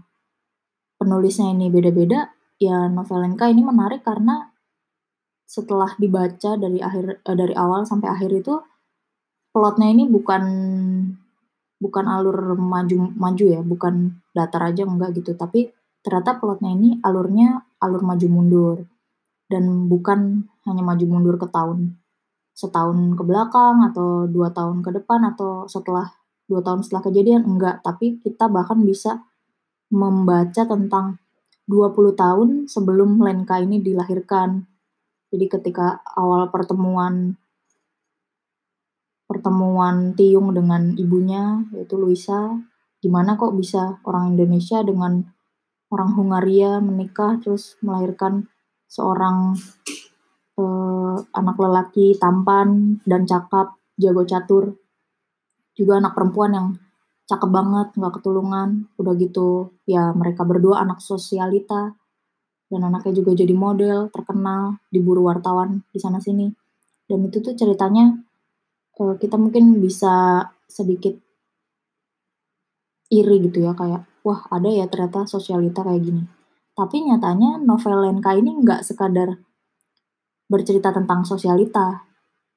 penulisnya 0.95 1.51
ini 1.51 1.67
beda-beda, 1.75 2.31
ya 2.63 2.87
novel 2.87 3.27
Lenka 3.27 3.51
ini 3.51 3.67
menarik 3.67 4.07
karena 4.07 4.55
setelah 5.43 5.91
dibaca 5.99 6.55
dari 6.55 6.79
akhir 6.79 7.25
eh, 7.25 7.37
dari 7.37 7.55
awal 7.57 7.83
sampai 7.83 8.09
akhir 8.15 8.31
itu 8.31 8.55
plotnya 9.51 9.89
ini 9.91 10.05
bukan 10.07 10.45
bukan 11.83 12.05
alur 12.07 12.55
maju 12.55 13.11
maju 13.19 13.45
ya, 13.45 13.61
bukan 13.63 14.23
datar 14.35 14.71
aja 14.71 14.87
enggak 14.87 15.19
gitu, 15.19 15.35
tapi 15.35 15.75
ternyata 16.03 16.39
plotnya 16.39 16.71
ini 16.75 17.03
alurnya 17.03 17.67
alur 17.83 18.03
maju 18.07 18.27
mundur. 18.31 18.79
Dan 19.49 19.89
bukan 19.89 20.45
hanya 20.69 20.83
maju 20.85 21.05
mundur 21.09 21.37
ke 21.41 21.49
tahun 21.49 21.97
setahun 22.59 23.15
ke 23.15 23.23
belakang 23.23 23.87
atau 23.87 24.27
dua 24.27 24.51
tahun 24.51 24.83
ke 24.83 24.91
depan 24.99 25.23
atau 25.31 25.71
setelah 25.71 26.18
dua 26.49 26.65
tahun 26.65 26.81
setelah 26.83 27.05
kejadian 27.07 27.45
enggak. 27.45 27.85
Tapi 27.85 28.19
kita 28.19 28.49
bahkan 28.49 28.81
bisa 28.83 29.23
membaca 29.93 30.65
tentang 30.65 31.21
20 31.69 32.17
tahun 32.17 32.49
sebelum 32.65 33.21
Lenka 33.21 33.61
ini 33.61 33.85
dilahirkan. 33.85 34.65
Jadi 35.29 35.47
ketika 35.53 36.01
awal 36.17 36.49
pertemuan 36.49 37.37
pertemuan 39.29 40.17
Tiung 40.17 40.57
dengan 40.57 40.97
ibunya 40.97 41.61
yaitu 41.77 42.01
Luisa 42.01 42.57
gimana 43.05 43.37
kok 43.37 43.53
bisa 43.53 44.01
orang 44.09 44.33
Indonesia 44.33 44.81
dengan 44.81 45.21
orang 45.93 46.17
Hungaria 46.17 46.81
menikah 46.81 47.37
terus 47.37 47.77
melahirkan 47.85 48.49
seorang 48.89 49.53
eh, 50.57 51.17
anak 51.37 51.57
lelaki 51.61 52.17
tampan 52.17 52.99
dan 53.05 53.29
cakap 53.29 53.77
jago 54.01 54.25
catur 54.25 54.81
juga 55.79 56.03
anak 56.03 56.19
perempuan 56.19 56.51
yang 56.51 56.69
cakep 57.31 57.51
banget, 57.55 57.89
nggak 57.95 58.13
ketulungan. 58.19 58.91
Udah 58.99 59.15
gitu, 59.15 59.79
ya 59.87 60.11
mereka 60.11 60.43
berdua 60.43 60.83
anak 60.83 60.99
sosialita. 60.99 61.95
Dan 62.69 62.85
anaknya 62.85 63.23
juga 63.23 63.33
jadi 63.33 63.55
model, 63.55 64.11
terkenal, 64.11 64.83
diburu 64.91 65.25
wartawan 65.31 65.87
di 65.95 66.03
sana 66.03 66.19
sini. 66.19 66.51
Dan 67.07 67.31
itu 67.31 67.41
tuh 67.41 67.55
ceritanya 67.57 68.13
uh, 69.01 69.15
kita 69.17 69.41
mungkin 69.41 69.81
bisa 69.81 70.45
sedikit 70.69 71.17
iri 73.09 73.41
gitu 73.49 73.65
ya, 73.65 73.73
kayak 73.73 74.05
wah 74.21 74.45
ada 74.53 74.69
ya 74.69 74.85
ternyata 74.85 75.25
sosialita 75.25 75.81
kayak 75.81 76.03
gini. 76.05 76.23
Tapi 76.77 77.09
nyatanya 77.09 77.57
novel 77.57 78.05
Lenka 78.05 78.37
ini 78.37 78.53
nggak 78.61 78.85
sekadar 78.85 79.41
bercerita 80.49 80.93
tentang 80.93 81.25
sosialita. 81.25 82.05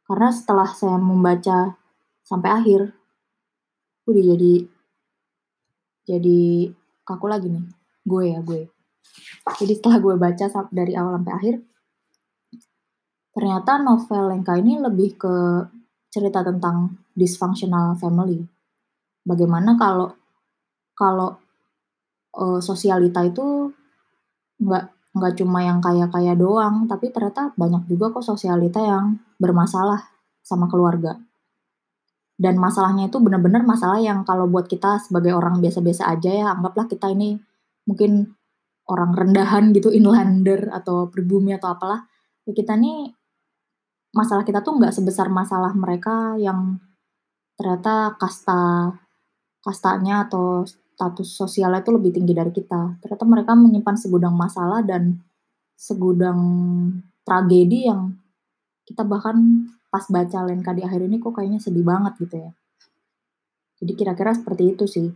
Karena 0.03 0.27
setelah 0.27 0.67
saya 0.67 0.99
membaca 0.99 1.79
sampai 2.19 2.51
akhir, 2.51 2.91
udah 4.07 4.23
jadi 4.35 4.53
jadi 6.05 6.39
kaku 7.05 7.25
lagi 7.29 7.47
nih. 7.49 7.65
Gue 8.01 8.33
ya 8.33 8.39
gue. 8.41 8.67
Jadi 9.61 9.73
setelah 9.77 9.97
gue 10.01 10.15
baca 10.17 10.45
dari 10.71 10.93
awal 10.97 11.21
sampai 11.21 11.33
akhir 11.35 11.55
ternyata 13.31 13.79
novel 13.79 14.27
Lenka 14.27 14.59
ini 14.59 14.75
lebih 14.75 15.15
ke 15.15 15.35
cerita 16.11 16.43
tentang 16.43 16.99
dysfunctional 17.15 17.95
family. 17.95 18.43
Bagaimana 19.23 19.79
kalau 19.79 20.11
kalau 20.91 21.39
uh, 22.35 22.59
sosialita 22.59 23.23
itu 23.23 23.71
nggak 24.61 24.85
nggak 25.11 25.33
cuma 25.43 25.59
yang 25.65 25.83
kaya-kaya 25.83 26.37
doang 26.37 26.87
tapi 26.87 27.11
ternyata 27.11 27.51
banyak 27.59 27.83
juga 27.91 28.15
kok 28.15 28.23
sosialita 28.23 28.79
yang 28.79 29.19
bermasalah 29.41 30.07
sama 30.39 30.71
keluarga 30.71 31.19
dan 32.35 32.57
masalahnya 32.57 33.09
itu 33.09 33.17
benar-benar 33.19 33.63
masalah 33.63 33.99
yang 34.01 34.23
kalau 34.27 34.47
buat 34.49 34.65
kita 34.69 35.01
sebagai 35.03 35.35
orang 35.35 35.59
biasa-biasa 35.59 36.09
aja 36.09 36.31
ya 36.31 36.47
anggaplah 36.51 36.87
kita 36.89 37.11
ini 37.11 37.37
mungkin 37.85 38.33
orang 38.89 39.11
rendahan 39.13 39.71
gitu 39.71 39.93
inlander 39.93 40.69
atau 40.73 41.07
pribumi 41.07 41.53
atau 41.55 41.71
apalah 41.71 42.05
ya 42.43 42.51
kita 42.51 42.75
nih 42.75 43.13
masalah 44.11 44.43
kita 44.43 44.59
tuh 44.59 44.75
nggak 44.75 44.91
sebesar 44.91 45.31
masalah 45.31 45.71
mereka 45.71 46.35
yang 46.35 46.81
ternyata 47.55 48.17
kasta 48.17 48.91
kastanya 49.61 50.25
atau 50.25 50.65
status 50.65 51.29
sosialnya 51.33 51.81
itu 51.81 51.93
lebih 51.93 52.13
tinggi 52.13 52.33
dari 52.37 52.53
kita. 52.53 53.01
Ternyata 53.01 53.25
mereka 53.25 53.51
menyimpan 53.57 53.97
segudang 53.97 54.37
masalah 54.37 54.85
dan 54.85 55.17
segudang 55.73 56.41
tragedi 57.25 57.89
yang 57.89 58.13
kita 58.85 59.01
bahkan 59.01 59.65
pas 59.91 60.07
baca 60.07 60.39
Lenka 60.47 60.71
di 60.71 60.81
akhir 60.87 61.03
ini 61.03 61.19
kok 61.19 61.35
kayaknya 61.35 61.59
sedih 61.59 61.83
banget 61.83 62.15
gitu 62.23 62.35
ya. 62.39 62.51
Jadi 63.83 63.91
kira-kira 63.93 64.31
seperti 64.31 64.63
itu 64.71 64.85
sih. 64.87 65.11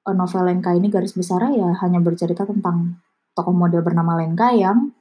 Eh, 0.00 0.14
novel 0.14 0.44
Lenka 0.44 0.76
ini 0.76 0.92
garis 0.92 1.16
besar 1.16 1.40
ya 1.50 1.72
hanya 1.80 1.98
bercerita 2.04 2.44
tentang 2.44 3.00
tokoh 3.32 3.56
model 3.56 3.80
bernama 3.80 4.20
Lenka 4.20 4.52
yang 4.52 4.92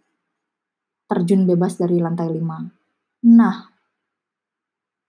terjun 1.11 1.43
bebas 1.43 1.75
dari 1.75 1.99
lantai 1.99 2.31
5. 2.31 2.63
Nah, 3.27 3.55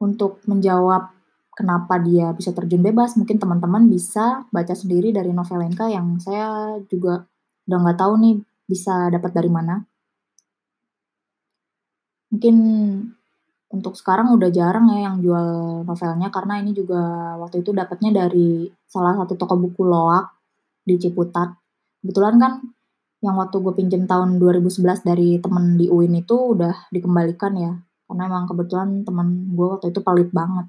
untuk 0.03 0.43
menjawab 0.49 1.13
kenapa 1.55 2.01
dia 2.01 2.33
bisa 2.33 2.57
terjun 2.57 2.81
bebas. 2.81 3.15
Mungkin 3.21 3.37
teman-teman 3.37 3.87
bisa 3.87 4.49
baca 4.49 4.73
sendiri 4.73 5.13
dari 5.13 5.31
novel 5.31 5.61
Lenka 5.61 5.87
yang 5.93 6.17
saya 6.17 6.81
juga 6.89 7.29
udah 7.69 7.79
nggak 7.85 7.99
tahu 8.01 8.13
nih 8.19 8.35
bisa 8.65 9.13
dapat 9.13 9.31
dari 9.37 9.51
mana. 9.53 9.85
Mungkin 12.33 12.57
untuk 13.71 13.95
sekarang 13.95 14.35
udah 14.35 14.51
jarang 14.51 14.91
ya 14.91 15.07
yang 15.07 15.23
jual 15.23 15.47
novelnya 15.87 16.29
karena 16.35 16.59
ini 16.59 16.75
juga 16.75 17.35
waktu 17.39 17.63
itu 17.63 17.71
dapatnya 17.71 18.27
dari 18.27 18.67
salah 18.91 19.15
satu 19.15 19.39
toko 19.39 19.55
buku 19.55 19.87
Loak 19.87 20.35
di 20.83 20.99
Ciputat. 20.99 21.55
Kebetulan 22.03 22.35
kan 22.43 22.53
yang 23.23 23.37
waktu 23.39 23.63
gue 23.63 23.75
pinjem 23.79 24.11
tahun 24.11 24.43
2011 24.43 25.07
dari 25.07 25.39
temen 25.39 25.79
di 25.79 25.87
UIN 25.87 26.19
itu 26.19 26.59
udah 26.59 26.91
dikembalikan 26.91 27.53
ya. 27.55 27.73
Karena 28.11 28.23
emang 28.27 28.51
kebetulan 28.51 29.07
temen 29.07 29.55
gue 29.55 29.67
waktu 29.71 29.95
itu 29.95 30.01
pelit 30.03 30.35
banget. 30.35 30.67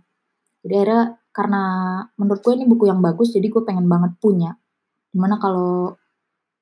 Jadi 0.61 0.73
akhirnya 0.77 1.03
karena 1.33 1.63
menurut 2.21 2.41
gue 2.45 2.53
ini 2.53 2.65
buku 2.69 2.85
yang 2.85 3.01
bagus 3.01 3.33
jadi 3.33 3.49
gue 3.49 3.63
pengen 3.65 3.89
banget 3.89 4.13
punya. 4.21 4.53
Di 5.09 5.17
mana 5.17 5.41
kalau 5.41 5.97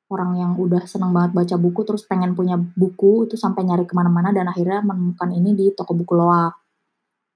orang 0.10 0.32
yang 0.42 0.52
udah 0.58 0.84
seneng 0.90 1.14
banget 1.14 1.38
baca 1.38 1.56
buku 1.62 1.82
terus 1.86 2.04
pengen 2.10 2.34
punya 2.34 2.58
buku 2.58 3.30
itu 3.30 3.38
sampai 3.38 3.62
nyari 3.62 3.86
ke 3.86 3.94
mana-mana 3.94 4.34
dan 4.34 4.50
akhirnya 4.50 4.82
menemukan 4.82 5.30
ini 5.30 5.54
di 5.54 5.66
toko 5.78 5.94
buku 5.94 6.14
loak. 6.18 6.58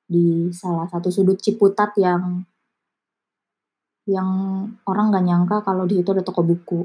Di 0.09 0.49
salah 0.49 0.89
satu 0.89 1.13
sudut 1.13 1.37
Ciputat 1.37 1.93
yang 2.01 2.41
yang 4.03 4.29
orang 4.83 5.05
nggak 5.13 5.25
nyangka 5.25 5.57
kalau 5.63 5.85
di 5.85 6.01
situ 6.01 6.09
ada 6.17 6.25
toko 6.25 6.41
buku. 6.41 6.81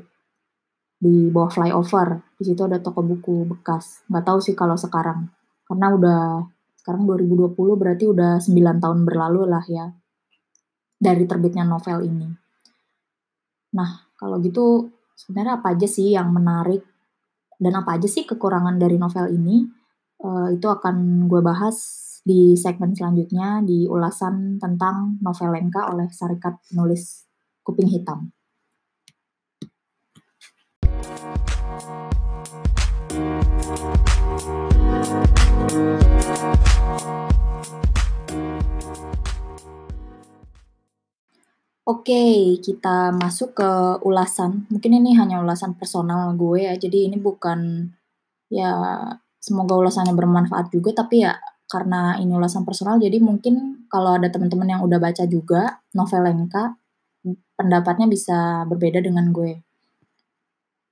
Di 0.98 1.32
bawah 1.32 1.48
flyover 1.48 2.36
di 2.36 2.44
situ 2.44 2.60
ada 2.68 2.76
toko 2.84 3.00
buku 3.00 3.48
bekas. 3.48 4.04
Nggak 4.12 4.24
tahu 4.28 4.38
sih 4.44 4.52
kalau 4.52 4.76
sekarang. 4.76 5.32
Karena 5.64 5.88
udah 5.96 6.20
sekarang 6.84 7.08
2020 7.08 7.56
berarti 7.80 8.04
udah 8.08 8.40
9 8.44 8.84
tahun 8.84 8.98
berlalu 9.08 9.44
lah 9.48 9.64
ya 9.64 9.88
dari 11.00 11.24
terbitnya 11.24 11.64
novel 11.64 12.04
ini. 12.04 12.28
Nah 13.72 14.04
kalau 14.20 14.36
gitu 14.44 14.97
sebenarnya 15.18 15.58
apa 15.58 15.74
aja 15.74 15.88
sih 15.90 16.14
yang 16.14 16.30
menarik 16.30 16.86
dan 17.58 17.74
apa 17.74 17.98
aja 17.98 18.06
sih 18.06 18.22
kekurangan 18.22 18.78
dari 18.78 18.94
novel 19.02 19.26
ini 19.34 19.66
uh, 20.22 20.54
itu 20.54 20.70
akan 20.70 21.26
gue 21.26 21.42
bahas 21.42 21.74
di 22.22 22.54
segmen 22.54 22.94
selanjutnya 22.94 23.66
di 23.66 23.90
ulasan 23.90 24.62
tentang 24.62 25.18
novel 25.18 25.50
Lenka 25.50 25.90
oleh 25.90 26.06
Sarikat 26.14 26.62
Penulis 26.70 27.26
Kuping 27.66 27.90
Hitam. 27.90 28.30
Oke, 41.88 42.60
kita 42.60 43.16
masuk 43.16 43.56
ke 43.56 43.70
ulasan. 44.04 44.68
Mungkin 44.68 44.92
ini 45.00 45.16
hanya 45.16 45.40
ulasan 45.40 45.72
personal 45.72 46.36
gue 46.36 46.68
ya, 46.68 46.76
jadi 46.76 47.08
ini 47.08 47.16
bukan 47.16 47.88
ya 48.52 48.76
semoga 49.40 49.72
ulasannya 49.72 50.12
bermanfaat 50.12 50.68
juga, 50.68 50.92
tapi 50.92 51.24
ya 51.24 51.32
karena 51.64 52.20
ini 52.20 52.28
ulasan 52.36 52.68
personal, 52.68 53.00
jadi 53.00 53.16
mungkin 53.24 53.88
kalau 53.88 54.20
ada 54.20 54.28
teman-teman 54.28 54.68
yang 54.68 54.84
udah 54.84 55.00
baca 55.00 55.24
juga 55.24 55.80
novel 55.96 56.28
Lenka, 56.28 56.76
pendapatnya 57.56 58.04
bisa 58.04 58.68
berbeda 58.68 59.00
dengan 59.00 59.32
gue. 59.32 59.64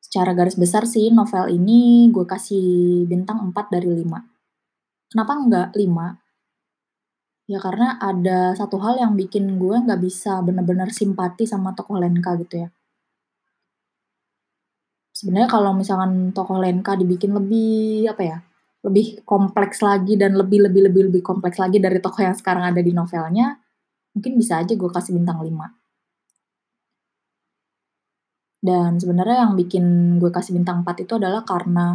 Secara 0.00 0.32
garis 0.32 0.56
besar 0.56 0.88
sih 0.88 1.12
novel 1.12 1.52
ini 1.52 2.08
gue 2.08 2.24
kasih 2.24 3.04
bintang 3.04 3.44
4 3.52 3.68
dari 3.68 4.00
5. 4.00 5.12
Kenapa 5.12 5.32
enggak 5.36 5.68
5? 5.76 6.25
Ya 7.46 7.62
karena 7.62 7.94
ada 8.02 8.58
satu 8.58 8.82
hal 8.82 8.98
yang 8.98 9.14
bikin 9.14 9.44
gue 9.62 9.76
nggak 9.78 10.02
bisa 10.02 10.42
bener-bener 10.42 10.90
simpati 10.90 11.46
sama 11.46 11.70
tokoh 11.78 11.94
Lenka 12.02 12.34
gitu 12.42 12.66
ya. 12.66 12.68
Sebenarnya 15.14 15.48
kalau 15.48 15.70
misalkan 15.70 16.34
tokoh 16.34 16.58
Lenka 16.58 16.98
dibikin 16.98 17.30
lebih 17.38 18.10
apa 18.10 18.22
ya, 18.26 18.38
lebih 18.82 19.22
kompleks 19.22 19.78
lagi 19.78 20.18
dan 20.18 20.34
lebih 20.34 20.66
lebih 20.66 20.90
lebih 20.90 21.02
lebih 21.08 21.22
kompleks 21.22 21.62
lagi 21.62 21.78
dari 21.78 22.02
tokoh 22.02 22.26
yang 22.26 22.34
sekarang 22.34 22.66
ada 22.66 22.82
di 22.82 22.90
novelnya, 22.90 23.54
mungkin 24.18 24.32
bisa 24.34 24.58
aja 24.58 24.74
gue 24.74 24.90
kasih 24.90 25.14
bintang 25.14 25.38
5. 25.38 25.70
Dan 28.58 28.98
sebenarnya 28.98 29.46
yang 29.46 29.54
bikin 29.54 30.18
gue 30.18 30.30
kasih 30.34 30.50
bintang 30.58 30.82
4 30.82 31.06
itu 31.06 31.14
adalah 31.14 31.46
karena 31.46 31.94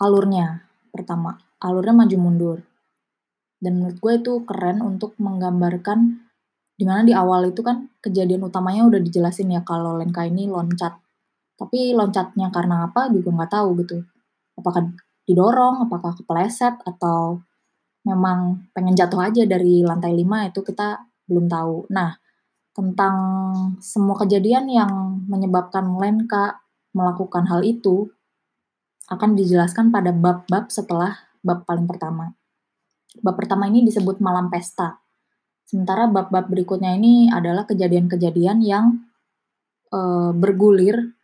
alurnya. 0.00 0.64
Pertama, 0.88 1.36
alurnya 1.60 1.92
maju 1.92 2.16
mundur 2.16 2.69
dan 3.60 3.76
menurut 3.76 3.98
gue 4.00 4.12
itu 4.24 4.32
keren 4.48 4.80
untuk 4.80 5.14
menggambarkan 5.20 6.24
di 6.80 6.88
mana 6.88 7.04
di 7.04 7.12
awal 7.12 7.52
itu 7.52 7.60
kan 7.60 7.92
kejadian 8.00 8.48
utamanya 8.48 8.88
udah 8.88 9.00
dijelasin 9.04 9.52
ya 9.52 9.60
kalau 9.60 10.00
Lenka 10.00 10.24
ini 10.24 10.48
loncat. 10.48 10.96
Tapi 11.60 11.92
loncatnya 11.92 12.48
karena 12.48 12.88
apa 12.88 13.12
juga 13.12 13.28
nggak 13.36 13.52
tahu 13.52 13.68
gitu. 13.84 14.00
Apakah 14.56 14.88
didorong 15.28 15.84
apakah 15.84 16.16
kepleset 16.16 16.80
atau 16.88 17.44
memang 18.08 18.64
pengen 18.72 18.96
jatuh 18.96 19.28
aja 19.28 19.44
dari 19.44 19.84
lantai 19.84 20.16
5 20.16 20.56
itu 20.56 20.60
kita 20.64 21.04
belum 21.28 21.52
tahu. 21.52 21.92
Nah 21.92 22.16
tentang 22.72 23.16
semua 23.84 24.16
kejadian 24.16 24.72
yang 24.72 25.20
menyebabkan 25.28 25.84
Lenka 26.00 26.64
melakukan 26.96 27.44
hal 27.44 27.60
itu 27.60 28.08
akan 29.12 29.36
dijelaskan 29.36 29.92
pada 29.92 30.16
bab-bab 30.16 30.72
setelah 30.72 31.12
bab 31.44 31.68
paling 31.68 31.84
pertama. 31.84 32.39
Bab 33.18 33.34
pertama 33.34 33.66
ini 33.66 33.82
disebut 33.82 34.22
malam 34.22 34.46
pesta. 34.46 35.02
Sementara 35.66 36.06
bab-bab 36.06 36.46
berikutnya 36.46 36.94
ini 36.94 37.26
adalah 37.26 37.66
kejadian-kejadian 37.66 38.62
yang 38.62 39.02
e, 39.90 40.00
bergulir 40.34 41.14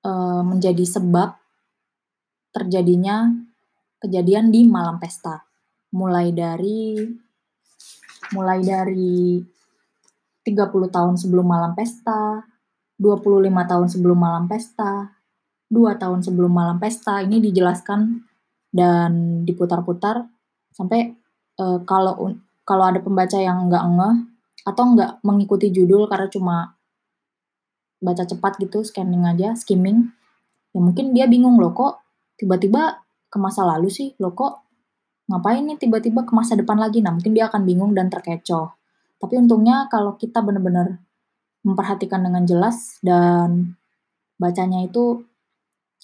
e, 0.00 0.12
menjadi 0.44 0.84
sebab 0.88 1.36
terjadinya 2.56 3.28
kejadian 4.00 4.48
di 4.48 4.64
malam 4.64 4.96
pesta. 4.96 5.44
Mulai 5.92 6.32
dari 6.32 6.96
mulai 8.32 8.64
dari 8.64 9.44
30 10.44 10.88
tahun 10.88 11.14
sebelum 11.20 11.44
malam 11.44 11.76
pesta, 11.76 12.48
25 12.96 13.44
tahun 13.48 13.86
sebelum 13.92 14.18
malam 14.18 14.44
pesta, 14.48 15.12
2 15.68 16.00
tahun 16.00 16.20
sebelum 16.24 16.52
malam 16.52 16.80
pesta. 16.80 17.20
Ini 17.20 17.44
dijelaskan 17.44 18.24
dan 18.72 19.44
diputar-putar 19.44 20.31
sampai 20.72 21.14
uh, 21.60 21.80
kalau 21.84 22.32
kalau 22.64 22.84
ada 22.88 22.98
pembaca 22.98 23.38
yang 23.38 23.68
nggak 23.68 23.84
ngeh 23.84 24.16
atau 24.62 24.84
nggak 24.94 25.22
mengikuti 25.26 25.70
judul 25.74 26.06
karena 26.06 26.28
cuma 26.30 26.56
baca 28.02 28.26
cepat 28.26 28.58
gitu 28.58 28.82
scanning 28.82 29.22
aja 29.26 29.54
skimming 29.54 30.10
ya 30.74 30.80
mungkin 30.82 31.14
dia 31.14 31.30
bingung 31.30 31.60
loh 31.60 31.70
kok 31.70 32.02
tiba-tiba 32.40 33.04
ke 33.32 33.38
masa 33.40 33.64
lalu 33.64 33.88
sih? 33.88 34.12
Loh 34.20 34.36
kok 34.36 34.60
ngapain 35.32 35.64
nih 35.64 35.80
tiba-tiba 35.80 36.28
ke 36.28 36.32
masa 36.36 36.52
depan 36.52 36.76
lagi? 36.76 37.00
Nah 37.00 37.16
mungkin 37.16 37.32
dia 37.32 37.48
akan 37.48 37.64
bingung 37.64 37.96
dan 37.96 38.12
terkecoh. 38.12 38.76
Tapi 39.16 39.34
untungnya 39.40 39.88
kalau 39.88 40.20
kita 40.20 40.44
benar-benar 40.44 40.98
memperhatikan 41.62 42.20
dengan 42.26 42.42
jelas 42.42 42.98
dan 43.00 43.78
bacanya 44.36 44.82
itu 44.82 45.22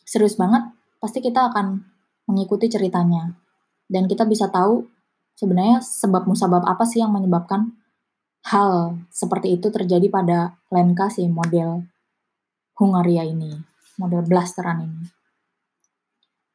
serius 0.07 0.39
banget 0.39 0.71
pasti 1.03 1.19
kita 1.19 1.51
akan 1.51 1.83
mengikuti 2.31 2.71
ceritanya 2.71 3.35
dan 3.89 4.05
kita 4.05 4.29
bisa 4.29 4.53
tahu 4.53 4.85
sebenarnya 5.35 5.81
sebab 5.81 6.29
musabab 6.29 6.63
apa 6.69 6.85
sih 6.85 7.01
yang 7.01 7.11
menyebabkan 7.11 7.73
hal 8.47 9.01
seperti 9.11 9.59
itu 9.59 9.69
terjadi 9.73 10.07
pada 10.13 10.57
Lenka 10.71 11.11
si 11.11 11.27
model 11.27 11.85
Hungaria 12.79 13.27
ini, 13.27 13.51
model 13.99 14.23
blasteran 14.23 14.87
ini. 14.87 15.05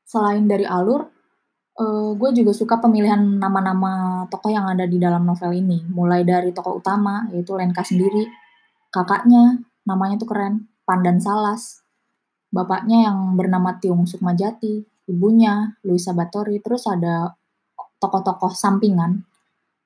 Selain 0.08 0.46
dari 0.48 0.63
alur, 0.63 1.04
uh, 1.76 2.12
gue 2.15 2.30
juga 2.32 2.56
suka 2.56 2.80
pemilihan 2.80 3.19
nama-nama 3.19 4.24
tokoh 4.32 4.54
yang 4.54 4.69
ada 4.72 4.88
di 4.88 5.02
dalam 5.02 5.28
novel 5.28 5.52
ini. 5.52 5.84
Mulai 5.91 6.24
dari 6.24 6.56
tokoh 6.56 6.80
utama, 6.80 7.28
yaitu 7.36 7.52
Lenka 7.60 7.84
sendiri, 7.84 8.30
kakaknya, 8.88 9.60
namanya 9.84 10.15
tuh 10.22 10.32
keren, 10.32 10.72
Pandan 10.88 11.19
Salas, 11.19 11.84
bapaknya 12.54 13.12
yang 13.12 13.36
bernama 13.36 13.76
Tiung 13.82 14.08
Sukmajati, 14.08 14.86
ibunya, 15.10 15.76
Luisa 15.84 16.16
Batori, 16.16 16.60
terus 16.63 16.88
ada 16.88 17.36
tokoh-tokoh 18.00 18.52
sampingan, 18.52 19.24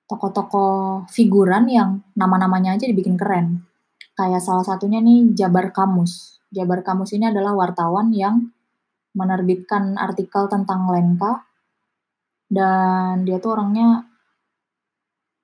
tokoh-tokoh 0.09 1.05
figuran 1.09 1.69
yang 1.69 1.89
nama-namanya 2.17 2.77
aja 2.77 2.85
dibikin 2.89 3.17
keren. 3.17 3.65
Kayak 4.17 4.41
salah 4.41 4.65
satunya 4.65 4.97
nih 4.97 5.37
Jabar 5.37 5.69
Kamus. 5.69 6.41
Jabar 6.49 6.81
Kamus 6.81 7.13
ini 7.13 7.29
adalah 7.29 7.53
wartawan 7.53 8.09
yang 8.09 8.49
menerbitkan 9.17 9.97
artikel 9.97 10.45
tentang 10.45 10.89
Lenka 10.89 11.45
dan 12.47 13.27
dia 13.27 13.41
tuh 13.41 13.57
orangnya 13.57 14.07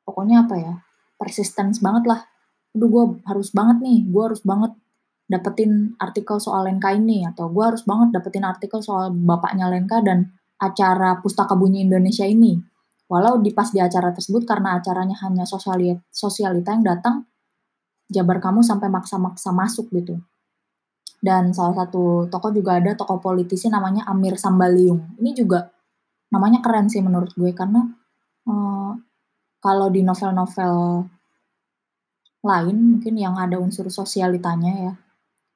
pokoknya 0.08 0.48
apa 0.48 0.56
ya 0.56 0.74
persistence 1.20 1.84
banget 1.84 2.08
lah 2.08 2.22
aduh 2.74 2.90
gue 2.90 3.04
harus 3.28 3.50
banget 3.52 3.78
nih 3.84 4.00
gue 4.08 4.24
harus 4.24 4.42
banget 4.46 4.72
dapetin 5.34 5.98
artikel 5.98 6.38
soal 6.38 6.70
Lenka 6.70 6.94
ini 6.94 7.26
atau 7.26 7.50
gue 7.50 7.64
harus 7.66 7.82
banget 7.90 8.14
dapetin 8.14 8.46
artikel 8.46 8.86
soal 8.86 9.10
bapaknya 9.10 9.66
Lenka 9.74 10.06
dan 10.06 10.30
acara 10.62 11.18
Pustaka 11.18 11.58
Bunyi 11.58 11.82
Indonesia 11.82 12.30
ini 12.30 12.62
Walau 13.14 13.38
di 13.38 13.54
pas 13.54 13.70
di 13.70 13.78
acara 13.78 14.10
tersebut 14.10 14.42
karena 14.42 14.82
acaranya 14.82 15.14
hanya 15.22 15.46
sosialita 15.46 16.74
yang 16.74 16.82
datang, 16.82 17.30
jabar 18.10 18.42
kamu 18.42 18.66
sampai 18.66 18.90
maksa-maksa 18.90 19.54
masuk 19.54 19.94
gitu. 19.94 20.18
Dan 21.22 21.54
salah 21.54 21.86
satu 21.86 22.26
tokoh 22.26 22.50
juga 22.50 22.82
ada 22.82 22.98
tokoh 22.98 23.22
politisi 23.22 23.70
namanya 23.70 24.10
Amir 24.10 24.34
Sambaliung. 24.34 25.20
Ini 25.22 25.30
juga 25.38 25.70
namanya 26.34 26.60
keren 26.66 26.90
sih 26.90 27.06
menurut 27.06 27.30
gue 27.38 27.54
karena 27.54 27.86
uh, 28.50 28.92
kalau 29.62 29.88
di 29.94 30.02
novel-novel 30.02 31.06
lain 32.44 32.78
mungkin 32.98 33.14
yang 33.14 33.38
ada 33.38 33.62
unsur 33.62 33.94
sosialitanya 33.94 34.74
ya. 34.90 34.94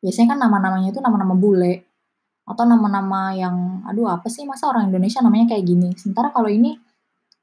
Biasanya 0.02 0.38
kan 0.38 0.40
nama-namanya 0.46 0.94
itu 0.94 1.02
nama-nama 1.02 1.34
bule 1.34 1.88
atau 2.48 2.64
nama-nama 2.64 3.36
yang 3.36 3.84
aduh 3.84 4.08
apa 4.08 4.32
sih 4.32 4.48
masa 4.48 4.72
orang 4.72 4.88
Indonesia 4.88 5.20
namanya 5.20 5.56
kayak 5.56 5.66
gini. 5.68 5.92
Sementara 6.00 6.32
kalau 6.32 6.48
ini 6.48 6.80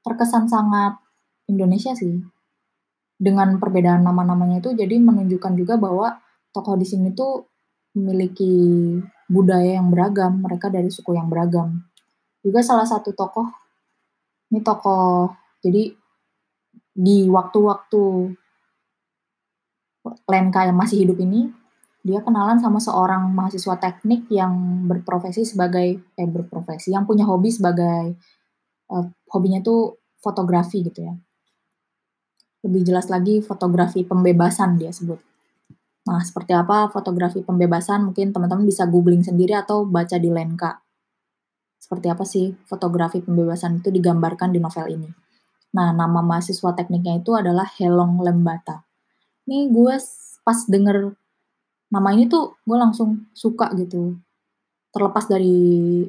terkesan 0.00 0.48
sangat 0.48 0.96
Indonesia 1.50 1.92
sih. 1.92 2.20
Dengan 3.14 3.56
perbedaan 3.62 4.02
nama-namanya 4.02 4.58
itu 4.64 4.74
jadi 4.74 4.98
menunjukkan 4.98 5.52
juga 5.54 5.78
bahwa 5.78 6.18
tokoh 6.50 6.74
di 6.74 6.86
sini 6.86 7.14
tuh 7.14 7.46
memiliki 7.94 8.50
budaya 9.30 9.78
yang 9.78 9.88
beragam, 9.88 10.42
mereka 10.42 10.66
dari 10.66 10.90
suku 10.90 11.14
yang 11.14 11.30
beragam. 11.30 11.78
Juga 12.42 12.60
salah 12.60 12.84
satu 12.84 13.14
tokoh 13.14 13.46
ini 14.50 14.60
tokoh 14.62 15.32
jadi 15.64 15.90
di 16.94 17.26
waktu-waktu 17.26 18.02
Lenka 20.28 20.68
yang 20.68 20.76
masih 20.76 21.00
hidup 21.00 21.16
ini, 21.16 21.48
dia 22.04 22.20
kenalan 22.20 22.60
sama 22.60 22.76
seorang 22.76 23.32
mahasiswa 23.32 23.80
teknik 23.80 24.28
yang 24.28 24.84
berprofesi 24.84 25.42
sebagai 25.48 26.04
eh 26.14 26.28
berprofesi 26.28 26.92
yang 26.92 27.08
punya 27.08 27.24
hobi 27.24 27.48
sebagai 27.48 28.14
uh, 28.92 29.08
hobinya 29.32 29.64
tuh 29.64 29.96
fotografi 30.20 30.84
gitu 30.84 31.00
ya. 31.00 31.14
Lebih 32.64 32.84
jelas 32.84 33.08
lagi 33.08 33.40
fotografi 33.40 34.04
pembebasan 34.04 34.76
dia 34.76 34.92
sebut. 34.92 35.16
Nah, 36.04 36.20
seperti 36.20 36.52
apa 36.52 36.92
fotografi 36.92 37.40
pembebasan 37.40 38.12
mungkin 38.12 38.36
teman-teman 38.36 38.68
bisa 38.68 38.84
googling 38.84 39.24
sendiri 39.24 39.56
atau 39.56 39.88
baca 39.88 40.20
di 40.20 40.28
Lenka. 40.28 40.84
Seperti 41.80 42.06
apa 42.12 42.24
sih 42.28 42.52
fotografi 42.68 43.24
pembebasan 43.24 43.80
itu 43.80 43.88
digambarkan 43.88 44.52
di 44.52 44.60
novel 44.60 44.92
ini. 44.92 45.08
Nah, 45.72 45.96
nama 45.96 46.20
mahasiswa 46.20 46.76
tekniknya 46.76 47.24
itu 47.24 47.32
adalah 47.32 47.64
Helong 47.64 48.20
Lembata 48.20 48.84
nih 49.44 49.68
gue 49.68 49.94
pas 50.44 50.58
denger 50.68 51.12
nama 51.94 52.10
ini 52.10 52.26
tuh 52.26 52.58
gue 52.66 52.74
langsung 52.74 53.30
suka 53.30 53.70
gitu. 53.78 54.18
Terlepas 54.90 55.30
dari 55.30 56.02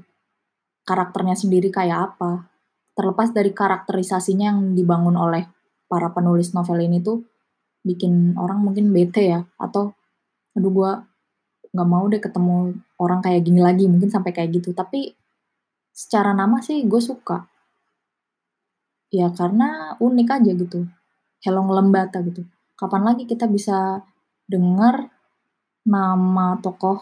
karakternya 0.81 1.37
sendiri 1.37 1.69
kayak 1.69 2.13
apa 2.13 2.55
terlepas 2.95 3.35
dari 3.35 3.51
karakterisasinya 3.51 4.55
yang 4.55 4.59
dibangun 4.71 5.19
oleh 5.19 5.43
para 5.85 6.09
penulis 6.15 6.55
novel 6.55 6.79
ini 6.79 7.03
tuh 7.03 7.21
bikin 7.85 8.33
orang 8.39 8.63
mungkin 8.63 8.89
bete 8.89 9.35
ya 9.35 9.43
atau 9.59 9.93
aduh 10.55 10.71
gue 10.71 10.91
nggak 11.75 11.89
mau 11.91 12.07
deh 12.07 12.23
ketemu 12.23 12.71
orang 13.03 13.19
kayak 13.19 13.43
gini 13.43 13.59
lagi 13.59 13.85
mungkin 13.91 14.07
sampai 14.07 14.31
kayak 14.31 14.55
gitu. 14.55 14.71
Tapi 14.71 15.11
secara 15.91 16.31
nama 16.31 16.63
sih 16.63 16.87
gue 16.87 17.01
suka. 17.03 17.43
Ya 19.11 19.27
karena 19.35 19.99
unik 19.99 20.27
aja 20.31 20.51
gitu. 20.55 20.87
Helong 21.43 21.69
Lembata 21.69 22.23
gitu. 22.23 22.47
Kapan 22.79 23.03
lagi 23.11 23.27
kita 23.27 23.45
bisa 23.51 24.01
dengar 24.47 25.11
nama 25.85 26.57
tokoh 26.59 26.99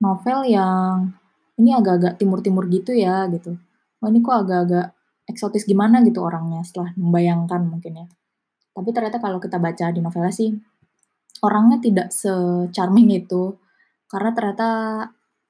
novel 0.00 0.48
yang 0.48 1.12
ini 1.60 1.76
agak-agak 1.76 2.18
timur-timur 2.18 2.66
gitu 2.72 2.96
ya 2.96 3.28
gitu. 3.28 3.54
Oh 4.02 4.08
ini 4.10 4.24
kok 4.24 4.48
agak-agak 4.48 4.96
eksotis 5.28 5.68
gimana 5.68 6.02
gitu 6.02 6.24
orangnya 6.24 6.64
setelah 6.66 6.90
membayangkan 6.98 7.62
mungkin 7.68 7.92
ya. 8.02 8.06
Tapi 8.72 8.88
ternyata 8.90 9.20
kalau 9.20 9.38
kita 9.38 9.60
baca 9.60 9.92
di 9.92 10.00
novelnya 10.00 10.32
sih 10.32 10.50
orangnya 11.44 11.78
tidak 11.78 12.08
se-charming 12.10 13.12
itu 13.12 13.54
karena 14.08 14.30
ternyata 14.32 14.68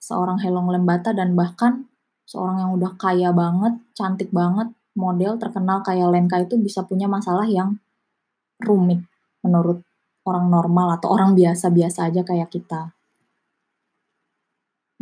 seorang 0.03 0.43
Helong 0.43 0.69
Lembata 0.71 1.15
dan 1.15 1.39
bahkan 1.39 1.87
seorang 2.27 2.59
yang 2.59 2.71
udah 2.75 2.93
kaya 2.99 3.31
banget, 3.31 3.79
cantik 3.95 4.31
banget, 4.35 4.75
model 4.99 5.39
terkenal 5.39 5.85
kayak 5.85 6.11
Lenka 6.11 6.43
itu 6.43 6.59
bisa 6.59 6.83
punya 6.85 7.07
masalah 7.07 7.47
yang 7.47 7.79
rumit 8.63 9.05
menurut 9.43 9.83
orang 10.23 10.47
normal 10.51 10.99
atau 10.99 11.11
orang 11.11 11.35
biasa-biasa 11.35 12.11
aja 12.11 12.23
kayak 12.23 12.51
kita. 12.51 12.95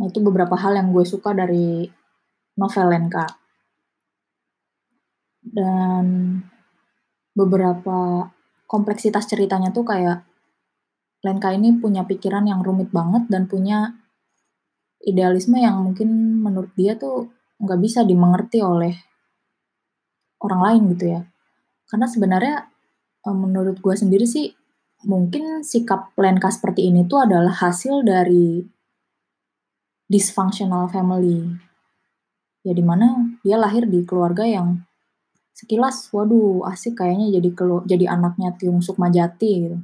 Nah, 0.01 0.05
itu 0.09 0.17
beberapa 0.17 0.57
hal 0.57 0.73
yang 0.73 0.89
gue 0.89 1.05
suka 1.05 1.37
dari 1.37 1.85
novel 2.57 2.85
Lenka. 2.89 3.27
Dan 5.41 6.37
beberapa 7.37 8.29
kompleksitas 8.65 9.29
ceritanya 9.29 9.69
tuh 9.69 9.85
kayak 9.85 10.25
Lenka 11.21 11.53
ini 11.53 11.77
punya 11.77 12.01
pikiran 12.01 12.49
yang 12.49 12.65
rumit 12.65 12.89
banget 12.89 13.29
dan 13.29 13.45
punya 13.45 13.93
idealisme 15.05 15.57
yang 15.61 15.85
mungkin 15.85 16.41
menurut 16.41 16.73
dia 16.73 16.97
tuh 16.97 17.29
nggak 17.61 17.77
bisa 17.77 18.01
dimengerti 18.01 18.57
oleh 18.65 18.97
orang 20.41 20.61
lain 20.65 20.81
gitu 20.97 21.05
ya. 21.13 21.21
Karena 21.85 22.09
sebenarnya 22.09 22.55
menurut 23.29 23.77
gue 23.77 23.93
sendiri 23.93 24.25
sih 24.25 24.49
mungkin 25.05 25.65
sikap 25.65 26.13
Lenka 26.17 26.49
seperti 26.49 26.89
ini 26.89 27.05
tuh 27.05 27.25
adalah 27.25 27.51
hasil 27.51 28.05
dari 28.05 28.61
dysfunctional 30.11 30.91
family. 30.91 31.47
Ya 32.61 32.73
di 32.75 32.83
mana 32.85 33.37
dia 33.41 33.57
lahir 33.57 33.89
di 33.89 34.05
keluarga 34.05 34.45
yang 34.45 34.83
sekilas, 35.55 36.09
waduh 36.13 36.65
asik 36.69 36.99
kayaknya 36.99 37.41
jadi 37.41 37.49
kelu 37.53 37.85
jadi 37.85 38.11
anaknya 38.11 38.53
Tiung 38.57 38.83
Sukmajati 38.83 39.51
gitu. 39.65 39.77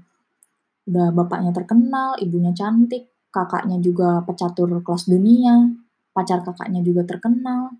Udah 0.87 1.11
bapaknya 1.11 1.51
terkenal, 1.51 2.15
ibunya 2.21 2.55
cantik, 2.55 3.11
kakaknya 3.33 3.77
juga 3.83 4.23
pecatur 4.23 4.81
kelas 4.81 5.09
dunia, 5.09 5.67
pacar 6.15 6.41
kakaknya 6.41 6.81
juga 6.81 7.03
terkenal, 7.03 7.75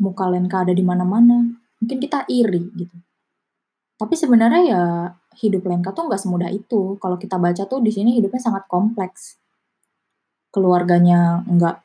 muka 0.00 0.26
Lenka 0.28 0.66
ada 0.66 0.74
di 0.74 0.82
mana-mana. 0.82 1.46
Mungkin 1.78 1.98
kita 2.00 2.26
iri 2.28 2.64
gitu. 2.74 2.96
Tapi 3.94 4.14
sebenarnya 4.18 4.62
ya 4.66 4.82
hidup 5.40 5.66
Lenka 5.66 5.90
tuh 5.90 6.06
nggak 6.06 6.20
semudah 6.20 6.50
itu. 6.50 6.96
Kalau 6.98 7.16
kita 7.18 7.36
baca 7.40 7.62
tuh 7.66 7.80
di 7.82 7.90
sini 7.90 8.14
hidupnya 8.14 8.42
sangat 8.42 8.64
kompleks. 8.70 9.38
Keluarganya 10.54 11.42
nggak 11.46 11.76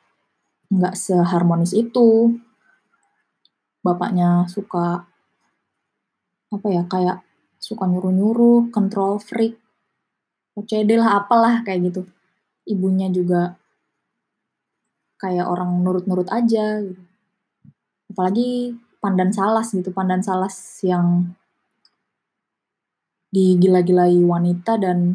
nggak 0.70 0.94
seharmonis 0.94 1.74
itu. 1.74 2.38
Bapaknya 3.80 4.46
suka 4.46 5.08
apa 6.50 6.66
ya 6.68 6.82
kayak 6.84 7.22
suka 7.60 7.86
nyuruh-nyuruh, 7.86 8.72
control 8.74 9.20
freak, 9.22 9.60
OCD 10.58 10.98
lah 10.98 11.22
apalah 11.22 11.62
kayak 11.62 11.92
gitu. 11.92 12.02
Ibunya 12.66 13.08
juga 13.12 13.60
kayak 15.20 15.46
orang 15.46 15.84
nurut-nurut 15.84 16.28
aja 16.32 16.80
gitu. 16.80 17.02
Apalagi 18.10 18.74
Pandan 18.98 19.30
Salas 19.30 19.70
gitu, 19.70 19.94
Pandan 19.94 20.20
Salas 20.20 20.82
yang 20.82 21.36
digila-gilai 23.30 24.18
wanita 24.26 24.74
dan 24.82 25.14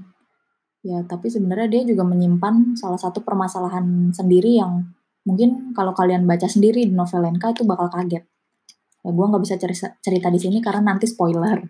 ya 0.86 1.04
tapi 1.04 1.28
sebenarnya 1.28 1.68
dia 1.68 1.82
juga 1.84 2.08
menyimpan 2.08 2.80
salah 2.80 3.00
satu 3.00 3.20
permasalahan 3.26 4.16
sendiri 4.16 4.56
yang 4.56 4.88
mungkin 5.28 5.76
kalau 5.76 5.92
kalian 5.92 6.24
baca 6.24 6.46
sendiri 6.46 6.86
di 6.86 6.94
novel 6.94 7.26
Lenka 7.26 7.52
itu 7.52 7.66
bakal 7.68 7.92
kaget. 7.92 8.24
Ya 9.06 9.10
gue 9.14 9.26
nggak 9.26 9.44
bisa 9.44 9.56
cerita, 9.58 9.98
cerita 10.02 10.28
di 10.30 10.40
sini 10.40 10.58
karena 10.62 10.94
nanti 10.94 11.06
spoiler. 11.10 11.62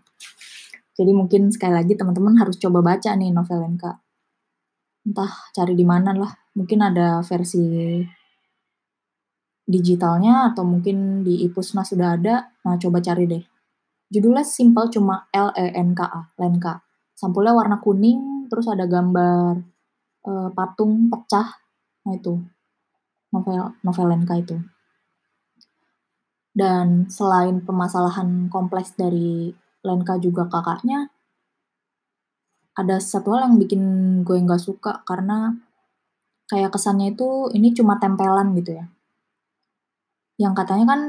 Jadi 0.95 1.11
mungkin 1.11 1.51
sekali 1.51 1.75
lagi 1.75 1.95
teman-teman 1.99 2.39
harus 2.39 2.55
coba 2.55 2.79
baca 2.79 3.11
nih 3.15 3.31
novel 3.31 3.59
Lenka. 3.63 3.91
Entah 5.07 5.31
cari 5.51 5.73
di 5.75 5.83
mana 5.83 6.15
lah. 6.15 6.31
Mungkin 6.55 6.79
ada 6.79 7.19
versi 7.23 7.99
digitalnya 9.65 10.53
atau 10.53 10.63
mungkin 10.63 11.25
di 11.25 11.43
Ipusna 11.47 11.83
sudah 11.83 12.15
ada. 12.15 12.35
Nah 12.63 12.75
coba 12.79 13.03
cari 13.03 13.23
deh. 13.27 13.43
Judulnya 14.15 14.47
simple 14.47 14.87
cuma 14.87 15.27
L 15.35 15.51
E 15.59 15.75
N 15.75 15.91
K 15.91 16.07
A, 16.07 16.31
Lenka. 16.39 16.79
Sampulnya 17.11 17.51
warna 17.51 17.83
kuning, 17.83 18.47
terus 18.47 18.63
ada 18.71 18.87
gambar 18.87 19.59
uh, 20.23 20.49
patung 20.55 21.11
pecah. 21.11 21.51
Nah 22.07 22.13
itu 22.15 22.39
novel 23.35 23.75
novel 23.83 24.07
Lenka 24.07 24.39
itu. 24.39 24.55
Dan 26.55 27.11
selain 27.11 27.59
permasalahan 27.59 28.47
kompleks 28.47 28.95
dari 28.95 29.51
Lenka 29.83 30.15
juga 30.15 30.47
kakaknya, 30.47 31.11
ada 32.79 32.95
satu 33.03 33.35
hal 33.35 33.51
yang 33.51 33.59
bikin 33.59 33.83
gue 34.23 34.39
nggak 34.39 34.63
suka 34.63 35.03
karena 35.03 35.51
kayak 36.47 36.71
kesannya 36.71 37.11
itu 37.11 37.51
ini 37.51 37.75
cuma 37.75 37.99
tempelan 37.99 38.55
gitu 38.55 38.79
ya. 38.79 38.87
Yang 40.39 40.53
katanya 40.63 40.85
kan 40.95 41.01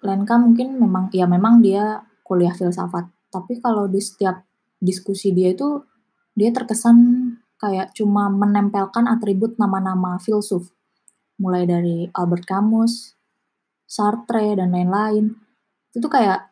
Lenka 0.00 0.40
mungkin 0.40 0.80
memang 0.80 1.12
ya 1.12 1.28
memang 1.28 1.60
dia 1.60 2.00
kuliah 2.24 2.56
filsafat. 2.56 3.06
Tapi 3.28 3.60
kalau 3.60 3.86
di 3.86 4.00
setiap 4.00 4.42
diskusi 4.80 5.30
dia 5.30 5.52
itu 5.52 5.84
dia 6.34 6.50
terkesan 6.50 6.96
kayak 7.60 7.94
cuma 7.94 8.32
menempelkan 8.32 9.06
atribut 9.06 9.60
nama-nama 9.60 10.16
filsuf. 10.18 10.72
Mulai 11.38 11.68
dari 11.68 11.96
Albert 12.10 12.48
Camus, 12.48 13.14
Sartre 13.84 14.56
dan 14.56 14.72
lain-lain. 14.72 15.36
Itu 15.92 16.08
kayak 16.08 16.50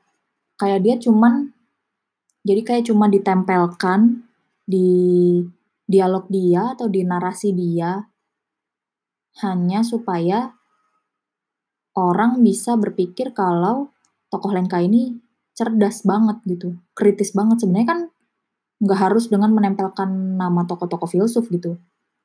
kayak 0.61 0.80
dia 0.85 0.94
cuman 1.00 1.50
jadi 2.42 2.61
kayak 2.62 2.85
cuma 2.90 3.06
ditempelkan 3.06 4.26
di 4.66 5.42
dialog 5.87 6.26
dia 6.30 6.74
atau 6.74 6.87
di 6.87 7.02
narasi 7.02 7.54
dia 7.54 8.02
hanya 9.40 9.80
supaya 9.87 10.54
orang 11.96 12.42
bisa 12.42 12.74
berpikir 12.76 13.32
kalau 13.32 13.94
tokoh 14.28 14.52
Lenka 14.52 14.82
ini 14.82 15.21
cerdas 15.52 16.02
banget 16.02 16.40
gitu, 16.48 16.76
kritis 16.96 17.36
banget 17.36 17.60
sebenarnya 17.62 17.88
kan 17.88 18.00
nggak 18.82 18.98
harus 18.98 19.30
dengan 19.30 19.54
menempelkan 19.54 20.40
nama 20.40 20.66
tokoh-tokoh 20.66 21.06
filsuf 21.06 21.46
gitu. 21.52 21.78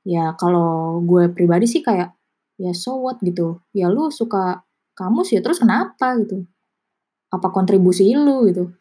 Ya 0.07 0.33
kalau 0.39 1.03
gue 1.05 1.29
pribadi 1.29 1.69
sih 1.69 1.85
kayak 1.85 2.15
ya 2.57 2.73
so 2.73 2.97
what 2.97 3.21
gitu. 3.21 3.61
Ya 3.75 3.91
lu 3.91 4.09
suka 4.09 4.65
kamus 4.97 5.35
ya 5.35 5.43
terus 5.45 5.61
kenapa 5.61 6.17
gitu. 6.17 6.47
Apa 7.29 7.53
kontribusi 7.53 8.09
lu 8.17 8.49
gitu. 8.49 8.73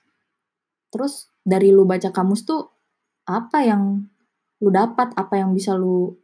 Terus 0.88 1.28
dari 1.44 1.74
lu 1.74 1.84
baca 1.84 2.08
kamus 2.08 2.48
tuh 2.48 2.70
apa 3.28 3.66
yang 3.66 4.06
lu 4.62 4.70
dapat, 4.72 5.12
apa 5.18 5.36
yang 5.36 5.52
bisa 5.52 5.76
lu 5.76 6.16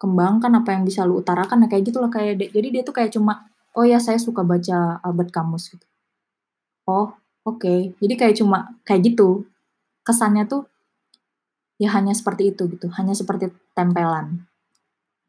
kembangkan, 0.00 0.52
apa 0.56 0.76
yang 0.76 0.84
bisa 0.88 1.04
lu 1.04 1.20
utarakan, 1.20 1.64
nah 1.64 1.68
kayak 1.68 1.88
gitu 1.88 2.00
loh 2.00 2.08
kayak 2.08 2.40
jadi 2.52 2.68
dia 2.68 2.82
tuh 2.84 2.94
kayak 2.96 3.12
cuma 3.12 3.48
oh 3.76 3.84
ya 3.84 4.00
saya 4.00 4.16
suka 4.16 4.40
baca 4.44 5.00
Albert 5.04 5.32
Camus 5.32 5.68
gitu. 5.68 5.84
Oh, 6.86 7.10
oke. 7.42 7.58
Okay. 7.58 7.80
Jadi 7.98 8.14
kayak 8.14 8.34
cuma 8.38 8.78
kayak 8.86 9.10
gitu. 9.10 9.42
Kesannya 10.06 10.46
tuh 10.46 10.70
ya 11.82 11.90
hanya 11.92 12.14
seperti 12.14 12.54
itu 12.54 12.70
gitu, 12.70 12.86
hanya 12.94 13.12
seperti 13.12 13.50
tempelan. 13.74 14.46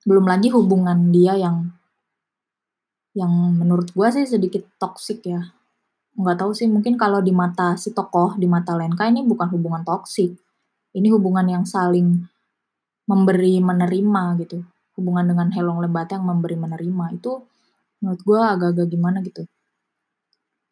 Belum 0.06 0.24
lagi 0.30 0.54
hubungan 0.54 1.10
dia 1.10 1.34
yang 1.36 1.74
yang 3.18 3.34
menurut 3.58 3.90
gua 3.98 4.14
sih 4.14 4.30
sedikit 4.30 4.62
toksik 4.78 5.26
ya. 5.26 5.42
Nggak 6.18 6.38
tahu 6.46 6.52
sih, 6.54 6.70
mungkin 6.70 6.94
kalau 6.98 7.26
di 7.26 7.34
mata 7.34 7.74
si 7.74 7.90
tokoh, 7.94 8.38
di 8.38 8.46
mata 8.46 8.78
Lenka 8.78 9.10
ini 9.10 9.26
bukan 9.26 9.50
hubungan 9.54 9.82
toksik. 9.82 10.38
Ini 10.94 11.08
hubungan 11.14 11.46
yang 11.50 11.66
saling 11.66 12.26
memberi 13.10 13.58
menerima 13.62 14.24
gitu. 14.46 14.62
Hubungan 14.98 15.26
dengan 15.30 15.50
Helong 15.54 15.82
Lebata 15.82 16.18
yang 16.18 16.26
memberi 16.26 16.58
menerima 16.58 17.06
itu 17.18 17.42
menurut 18.02 18.22
gue 18.22 18.42
agak-agak 18.42 18.88
gimana 18.94 19.26
gitu 19.26 19.46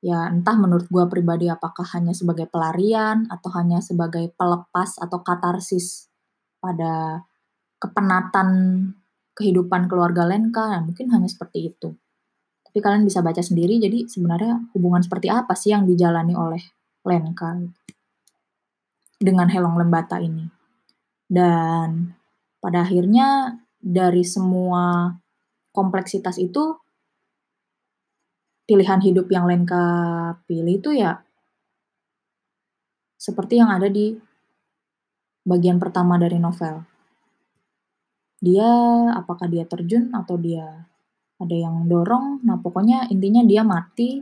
ya 0.05 0.29
entah 0.29 0.53
menurut 0.53 0.85
gue 0.85 1.01
pribadi 1.09 1.49
apakah 1.49 1.81
hanya 1.97 2.13
sebagai 2.13 2.45
pelarian 2.45 3.25
atau 3.25 3.49
hanya 3.57 3.81
sebagai 3.81 4.29
pelepas 4.37 5.01
atau 5.01 5.25
katarsis 5.25 6.13
pada 6.61 7.25
kepenatan 7.81 8.49
kehidupan 9.33 9.89
keluarga 9.89 10.29
Lenka 10.29 10.77
ya 10.77 10.79
mungkin 10.85 11.09
hanya 11.09 11.25
seperti 11.25 11.73
itu. 11.73 11.89
Tapi 12.61 12.77
kalian 12.85 13.01
bisa 13.01 13.25
baca 13.25 13.41
sendiri 13.41 13.81
jadi 13.81 14.05
sebenarnya 14.05 14.69
hubungan 14.77 15.01
seperti 15.01 15.33
apa 15.33 15.57
sih 15.57 15.73
yang 15.73 15.89
dijalani 15.89 16.37
oleh 16.37 16.61
Lenka 17.01 17.57
dengan 19.17 19.49
Helong 19.49 19.81
Lembata 19.81 20.21
ini. 20.21 20.45
Dan 21.25 22.13
pada 22.61 22.85
akhirnya 22.85 23.57
dari 23.81 24.21
semua 24.21 25.17
kompleksitas 25.73 26.37
itu 26.37 26.77
pilihan 28.65 29.01
hidup 29.01 29.29
yang 29.29 29.45
Lenka 29.45 29.85
pilih 30.49 30.81
itu 30.81 30.93
ya 30.93 31.21
seperti 33.15 33.57
yang 33.57 33.73
ada 33.73 33.89
di 33.89 34.13
bagian 35.45 35.77
pertama 35.77 36.17
dari 36.17 36.41
novel. 36.41 36.85
Dia 38.41 38.69
apakah 39.17 39.49
dia 39.49 39.65
terjun 39.65 40.13
atau 40.13 40.37
dia 40.37 40.85
ada 41.41 41.55
yang 41.55 41.89
dorong. 41.89 42.45
Nah, 42.45 42.61
pokoknya 42.61 43.09
intinya 43.09 43.41
dia 43.41 43.65
mati 43.65 44.21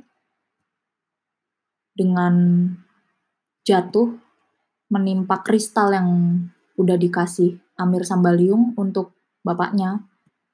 dengan 1.94 2.68
jatuh 3.64 4.16
menimpa 4.92 5.42
kristal 5.42 5.92
yang 5.92 6.10
udah 6.78 6.98
dikasih 6.98 7.58
Amir 7.80 8.06
Sambaliung 8.06 8.78
untuk 8.78 9.14
bapaknya 9.42 10.06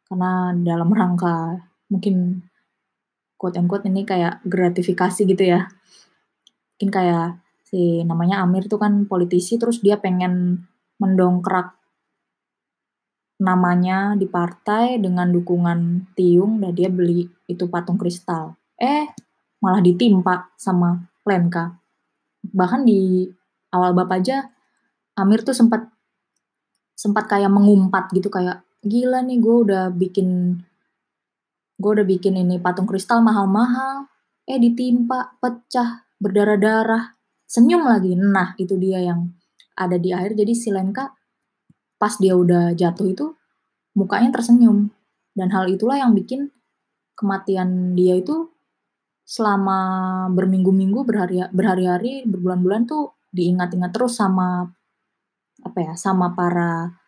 karena 0.07 0.51
dalam 0.55 0.89
rangka 0.91 1.63
mungkin 1.91 2.43
quote 3.39 3.55
and 3.55 3.71
quote 3.71 3.87
ini 3.87 4.03
kayak 4.03 4.43
gratifikasi 4.43 5.23
gitu 5.23 5.43
ya. 5.47 5.71
Mungkin 6.75 6.89
kayak 6.91 7.39
si 7.63 8.03
namanya 8.03 8.43
Amir 8.43 8.67
tuh 8.67 8.83
kan 8.83 9.07
politisi 9.07 9.55
terus 9.55 9.79
dia 9.79 9.95
pengen 9.95 10.67
mendongkrak 10.99 11.79
namanya 13.39 14.19
di 14.19 14.27
partai 14.27 14.99
dengan 14.99 15.31
dukungan 15.31 16.11
Tiung 16.11 16.59
dan 16.59 16.75
dia 16.75 16.91
beli 16.91 17.23
itu 17.47 17.63
patung 17.71 17.95
kristal. 17.95 18.59
Eh, 18.75 19.07
malah 19.63 19.79
ditimpa 19.79 20.51
sama 20.59 20.99
Lenka. 21.23 21.79
Bahkan 22.43 22.83
di 22.83 23.31
awal 23.71 23.95
bab 23.95 24.11
aja 24.11 24.43
Amir 25.15 25.43
tuh 25.47 25.55
sempat 25.55 25.87
sempat 26.99 27.31
kayak 27.31 27.51
mengumpat 27.51 28.11
gitu 28.11 28.27
kayak 28.27 28.63
gila 28.83 29.23
nih 29.23 29.39
gue 29.39 29.55
udah 29.67 29.87
bikin 29.91 30.59
gue 31.79 31.91
udah 31.95 32.03
bikin 32.03 32.35
ini 32.35 32.59
patung 32.59 32.83
kristal 32.83 33.23
mahal-mahal, 33.23 34.11
eh 34.43 34.59
ditimpa, 34.59 35.39
pecah, 35.39 36.03
berdarah-darah, 36.19 37.15
senyum 37.47 37.87
lagi. 37.87 38.19
Nah, 38.19 38.53
itu 38.59 38.75
dia 38.75 38.99
yang 38.99 39.31
ada 39.79 39.95
di 39.95 40.11
akhir. 40.11 40.35
Jadi 40.35 40.53
si 40.53 40.69
Lenka 40.75 41.07
pas 41.95 42.13
dia 42.19 42.35
udah 42.35 42.75
jatuh 42.75 43.07
itu 43.07 43.25
mukanya 43.95 44.35
tersenyum. 44.35 44.91
Dan 45.31 45.55
hal 45.55 45.71
itulah 45.71 45.95
yang 45.95 46.11
bikin 46.11 46.51
kematian 47.15 47.95
dia 47.95 48.19
itu 48.19 48.51
selama 49.23 49.79
berminggu-minggu, 50.35 51.07
berhari 51.07 51.39
berhari-hari, 51.55 52.27
berbulan-bulan 52.27 52.89
tuh 52.91 53.15
diingat-ingat 53.31 53.95
terus 53.95 54.19
sama 54.19 54.67
apa 55.63 55.79
ya, 55.79 55.93
sama 55.95 56.35
para 56.35 56.98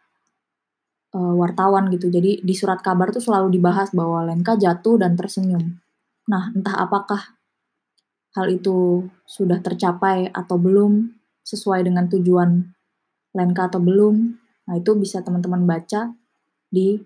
uh, 1.16 1.36
wartawan 1.38 1.92
gitu. 1.92 2.08
Jadi 2.12 2.42
di 2.42 2.54
surat 2.56 2.80
kabar 2.80 3.12
tuh 3.12 3.24
selalu 3.24 3.60
dibahas 3.60 3.92
bahwa 3.92 4.24
Lenka 4.28 4.56
jatuh 4.56 5.00
dan 5.00 5.16
tersenyum. 5.16 5.80
Nah, 6.28 6.52
entah 6.56 6.80
apakah 6.80 7.36
hal 8.32 8.48
itu 8.48 9.08
sudah 9.28 9.60
tercapai 9.60 10.32
atau 10.32 10.56
belum, 10.56 11.12
sesuai 11.44 11.84
dengan 11.84 12.08
tujuan 12.08 12.64
Lenka 13.36 13.68
atau 13.72 13.80
belum. 13.84 14.16
Nah, 14.68 14.76
itu 14.80 14.92
bisa 14.96 15.20
teman-teman 15.24 15.68
baca 15.68 16.12
di 16.72 17.00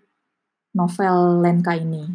novel 0.77 1.41
Lenka 1.41 1.73
ini. 1.73 2.05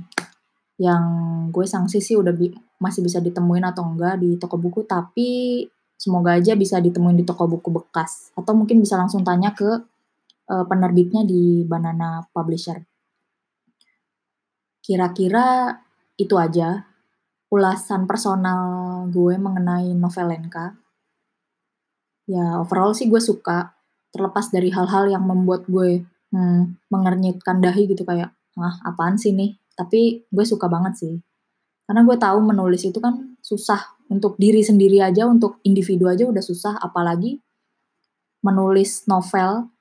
Yang 0.81 1.05
gue 1.50 1.66
sanksi 1.66 1.98
sih 2.00 2.16
udah 2.16 2.33
bi 2.33 2.50
masih 2.81 3.05
bisa 3.05 3.20
ditemuin 3.20 3.66
atau 3.68 3.85
enggak 3.85 4.22
di 4.22 4.40
toko 4.40 4.57
buku, 4.57 4.88
tapi 4.88 5.62
semoga 6.00 6.40
aja 6.40 6.57
bisa 6.57 6.81
ditemuin 6.81 7.20
di 7.20 7.26
toko 7.29 7.44
buku 7.44 7.68
bekas. 7.68 8.33
Atau 8.33 8.57
mungkin 8.57 8.81
bisa 8.81 8.96
langsung 8.96 9.20
tanya 9.20 9.53
ke 9.53 9.89
uh, 10.50 10.66
penerbitnya 10.66 11.22
di 11.22 11.62
Banana 11.62 12.26
Publisher. 12.34 12.82
Kira-kira 14.82 15.78
itu 16.18 16.34
aja 16.34 16.90
ulasan 17.50 18.10
personal 18.10 19.06
gue 19.10 19.38
mengenai 19.38 19.94
novel 19.94 20.26
Lenka. 20.34 20.74
Ya 22.26 22.58
overall 22.58 22.94
sih 22.94 23.06
gue 23.06 23.18
suka, 23.22 23.74
terlepas 24.10 24.50
dari 24.50 24.70
hal-hal 24.70 25.10
yang 25.10 25.26
membuat 25.26 25.66
gue 25.70 26.02
hmm, 26.34 26.90
mengernyitkan 26.90 27.58
dahi 27.58 27.90
gitu 27.90 28.02
kayak, 28.06 28.34
ah 28.58 28.76
apaan 28.86 29.18
sih 29.18 29.34
nih? 29.34 29.58
Tapi 29.74 30.26
gue 30.30 30.44
suka 30.46 30.66
banget 30.70 30.94
sih. 30.98 31.14
Karena 31.86 32.06
gue 32.06 32.14
tahu 32.14 32.38
menulis 32.38 32.86
itu 32.86 33.02
kan 33.02 33.34
susah 33.42 33.98
untuk 34.06 34.38
diri 34.38 34.62
sendiri 34.62 35.02
aja, 35.02 35.26
untuk 35.26 35.58
individu 35.66 36.06
aja 36.06 36.26
udah 36.26 36.42
susah, 36.42 36.78
apalagi 36.78 37.42
menulis 38.46 39.10
novel 39.10 39.74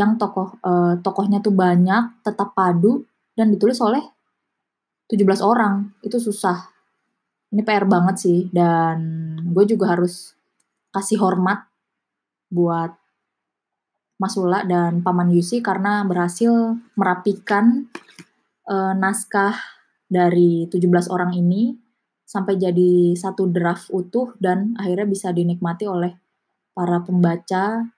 yang 0.00 0.16
tokoh 0.16 0.56
uh, 0.64 0.96
tokohnya 1.04 1.44
tuh 1.44 1.52
banyak, 1.52 2.24
tetap 2.24 2.56
padu 2.56 3.04
dan 3.36 3.52
ditulis 3.52 3.76
oleh 3.84 4.00
17 5.12 5.44
orang. 5.44 5.92
Itu 6.00 6.16
susah. 6.16 6.72
Ini 7.52 7.60
PR 7.60 7.84
banget 7.84 8.16
sih 8.16 8.40
dan 8.48 8.96
gue 9.44 9.64
juga 9.68 9.92
harus 9.92 10.32
kasih 10.94 11.20
hormat 11.20 11.68
buat 12.48 12.94
Mas 14.16 14.36
Ula 14.36 14.64
dan 14.64 15.04
Paman 15.04 15.34
Yusi 15.34 15.60
karena 15.60 16.06
berhasil 16.06 16.78
merapikan 16.94 17.90
uh, 18.70 18.94
naskah 18.94 19.56
dari 20.06 20.70
17 20.70 21.10
orang 21.10 21.34
ini 21.34 21.74
sampai 22.22 22.54
jadi 22.54 23.18
satu 23.18 23.50
draft 23.50 23.90
utuh 23.90 24.38
dan 24.38 24.78
akhirnya 24.78 25.10
bisa 25.10 25.34
dinikmati 25.34 25.90
oleh 25.90 26.14
para 26.70 27.02
pembaca 27.02 27.90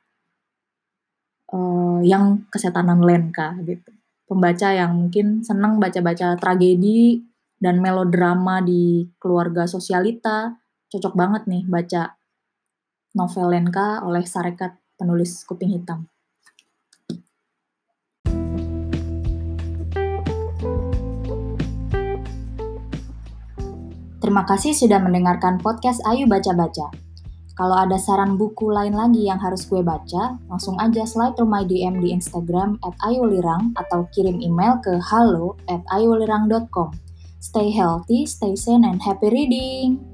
uh, 1.52 2.00
yang 2.02 2.48
kesetanan 2.48 3.04
Lenka 3.04 3.54
gitu. 3.62 3.92
Pembaca 4.26 4.72
yang 4.72 4.96
mungkin 4.96 5.44
senang 5.44 5.76
baca-baca 5.76 6.34
tragedi 6.40 7.20
dan 7.60 7.78
melodrama 7.78 8.64
di 8.64 9.06
keluarga 9.20 9.68
sosialita, 9.68 10.56
cocok 10.88 11.14
banget 11.14 11.42
nih 11.46 11.62
baca 11.68 12.16
novel 13.14 13.46
Lenka 13.52 14.00
oleh 14.02 14.24
Sarekat 14.24 14.72
penulis 14.96 15.44
Kuping 15.44 15.76
Hitam. 15.76 16.08
Terima 24.22 24.46
kasih 24.46 24.72
sudah 24.72 25.02
mendengarkan 25.02 25.58
podcast 25.60 26.00
Ayu 26.08 26.30
Baca-Baca. 26.30 27.11
Kalau 27.52 27.76
ada 27.76 28.00
saran 28.00 28.40
buku 28.40 28.72
lain 28.72 28.96
lagi 28.96 29.28
yang 29.28 29.36
harus 29.36 29.68
gue 29.68 29.84
baca, 29.84 30.40
langsung 30.48 30.80
aja 30.80 31.04
slide 31.04 31.36
to 31.36 31.44
my 31.44 31.64
DM 31.64 32.00
di 32.00 32.12
Instagram 32.12 32.80
at 32.80 32.96
ayulirang 33.04 33.76
atau 33.76 34.08
kirim 34.12 34.40
email 34.40 34.80
ke 34.80 34.96
halo 35.12 35.60
at 35.68 35.84
ayulirang.com. 35.92 36.96
Stay 37.42 37.74
healthy, 37.74 38.24
stay 38.24 38.54
sane, 38.54 38.86
and 38.86 39.02
happy 39.02 39.28
reading! 39.28 40.11